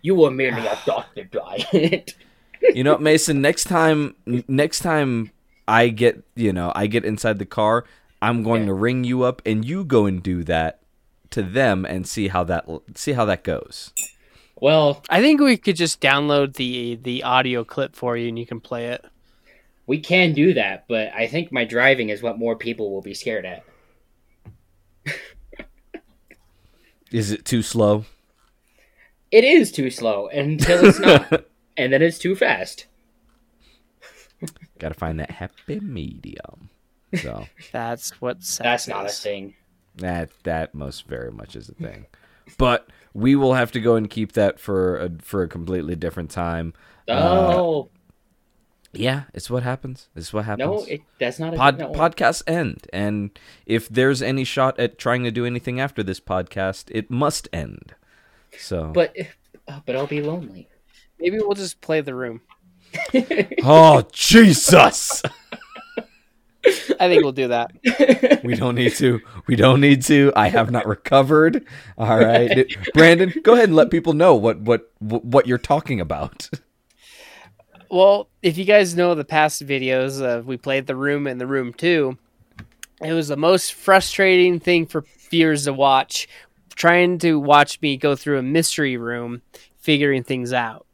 [0.01, 2.13] You were merely adopted by it.
[2.61, 5.31] You know, Mason, next time next time
[5.65, 7.85] I get, you know, I get inside the car,
[8.21, 8.67] I'm going Yeah.
[8.67, 10.81] to ring you up and you go and do that
[11.31, 12.65] to them and see how that
[12.95, 13.93] see how that goes.
[14.61, 18.45] Well, I think we could just download the the audio clip for you and you
[18.45, 19.05] can play it.
[19.89, 23.15] We can do that, but I think my driving is what more people will be
[23.15, 23.63] scared at.
[27.11, 28.05] Is it too slow?
[29.31, 31.45] It is too slow until it's not,
[31.77, 32.85] and then it's too fast.
[34.77, 36.69] Got to find that happy medium.
[37.15, 39.55] So, That's what That's not a thing.
[39.95, 42.05] that that most very much is a thing.
[42.59, 46.29] But we will have to go and keep that for a, for a completely different
[46.29, 46.75] time.
[47.07, 47.89] Uh, oh
[48.91, 50.07] Yeah, it's what happens.
[50.15, 50.67] It's what happens.
[50.67, 51.91] no, it, that's not a Pod, no.
[51.91, 56.85] podcasts end, and if there's any shot at trying to do anything after this podcast,
[56.89, 57.93] it must end.
[58.57, 59.15] So, But
[59.67, 60.67] uh, but I'll be lonely.
[61.19, 62.41] Maybe we'll just play the room.
[63.63, 65.21] oh Jesus,
[66.99, 67.71] I think we'll do that.
[68.43, 69.21] we don't need to.
[69.45, 70.33] We don't need to.
[70.35, 71.63] I have not recovered.
[71.97, 76.49] All right, Brandon, go ahead and let people know what what what you're talking about.
[77.89, 81.47] Well, if you guys know the past videos of we played the room and the
[81.47, 82.17] room two,
[83.01, 86.27] it was the most frustrating thing for viewers to watch,
[86.75, 89.41] trying to watch me go through a mystery room,
[89.79, 90.85] figuring things out.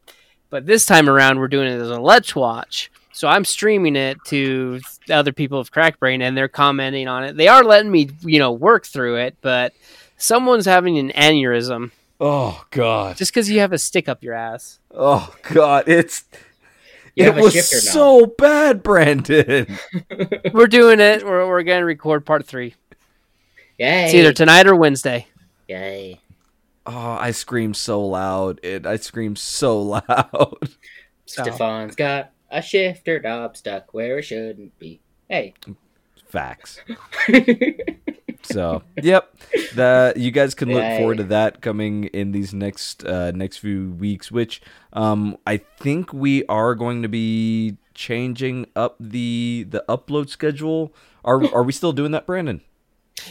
[0.49, 2.91] But this time around, we're doing it as a let's watch.
[3.11, 4.79] So I'm streaming it to
[5.09, 7.37] other people of Cracked Brain, and they're commenting on it.
[7.37, 9.73] They are letting me, you know, work through it, but
[10.17, 13.17] someone's having an aneurysm Oh God.
[13.17, 14.79] just because you have a stick up your ass.
[14.93, 15.87] Oh God.
[15.87, 16.23] It's.
[17.15, 19.77] You it was so bad, Brandon.
[20.53, 21.25] we're doing it.
[21.25, 22.75] We're, we're going to record part three.
[23.77, 24.05] Yay!
[24.05, 25.27] It's either tonight or Wednesday.
[25.69, 26.19] Yay!
[26.85, 28.59] Oh, I screamed so loud.
[28.63, 28.85] It.
[28.85, 30.57] I screamed so loud.
[31.25, 34.99] So, Stefan's got a shifter knob stuck where it shouldn't be.
[35.29, 35.53] Hey.
[36.27, 36.81] Facts.
[38.45, 39.35] So, yep.
[39.73, 40.97] The you guys can look Yay.
[40.97, 44.31] forward to that coming in these next uh, next few weeks.
[44.31, 44.61] Which
[44.93, 50.93] um, I think we are going to be changing up the the upload schedule.
[51.23, 52.61] Are are we still doing that, Brandon?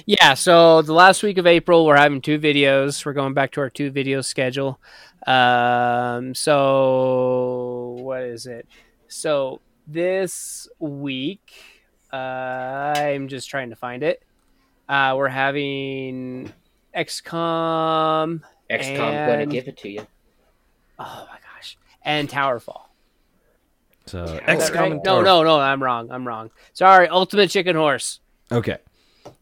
[0.06, 3.04] yeah, so the last week of April, we're having two videos.
[3.04, 4.80] We're going back to our two video schedule.
[5.26, 8.66] Um, so what is it?
[9.08, 11.52] So this week,
[12.12, 12.16] uh,
[12.96, 14.22] I'm just trying to find it.
[14.88, 16.52] Uh, we're having
[16.94, 18.42] XCOM.
[18.70, 20.06] XCOM gonna give it to you.
[20.98, 22.82] Oh my gosh, and Towerfall.
[24.06, 24.92] So Is that XCOM right?
[24.92, 25.58] and No, no, no.
[25.58, 26.10] I'm wrong.
[26.10, 26.50] I'm wrong.
[26.74, 27.08] Sorry.
[27.08, 28.20] Ultimate Chicken Horse.
[28.52, 28.76] Okay.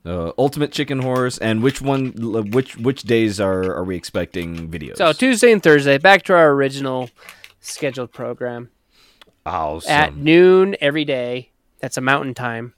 [0.07, 2.13] Uh, Ultimate Chicken Horse, and which one?
[2.51, 4.97] Which which days are are we expecting videos?
[4.97, 7.11] So Tuesday and Thursday, back to our original
[7.61, 8.71] scheduled program
[9.45, 9.91] awesome.
[9.91, 11.51] at noon every day.
[11.81, 12.75] That's a mountain time.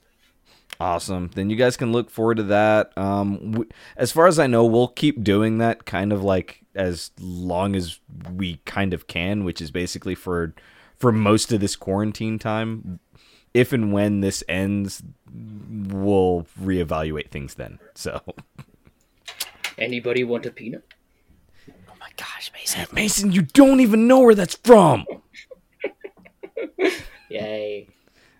[0.79, 1.29] Awesome.
[1.33, 2.91] Then you guys can look forward to that.
[2.97, 7.11] Um, w- as far as I know, we'll keep doing that kind of like as
[7.19, 7.99] long as
[8.33, 10.53] we kind of can, which is basically for
[10.97, 12.99] for most of this quarantine time.
[13.53, 15.01] If and when this ends,
[15.33, 17.79] we'll reevaluate things then.
[17.93, 18.21] So,
[19.77, 20.83] Anybody want a peanut?
[21.69, 22.85] Oh my gosh, Mason.
[22.91, 25.05] Mason, you don't even know where that's from.
[27.29, 27.87] Yay!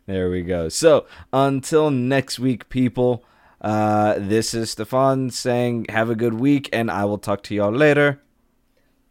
[0.08, 0.70] There we go.
[0.70, 3.26] So, until next week, people,
[3.62, 7.72] uh, this is Stefan saying, have a good week, and I will talk to y'all
[7.72, 8.22] later.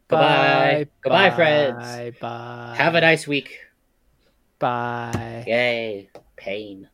[0.07, 0.87] Goodbye.
[1.01, 2.19] Goodbye, bye, friends.
[2.21, 2.75] Bye.
[2.77, 3.59] Have a nice week.
[4.59, 5.43] Bye.
[5.47, 6.09] Yay!
[6.37, 6.87] Pain.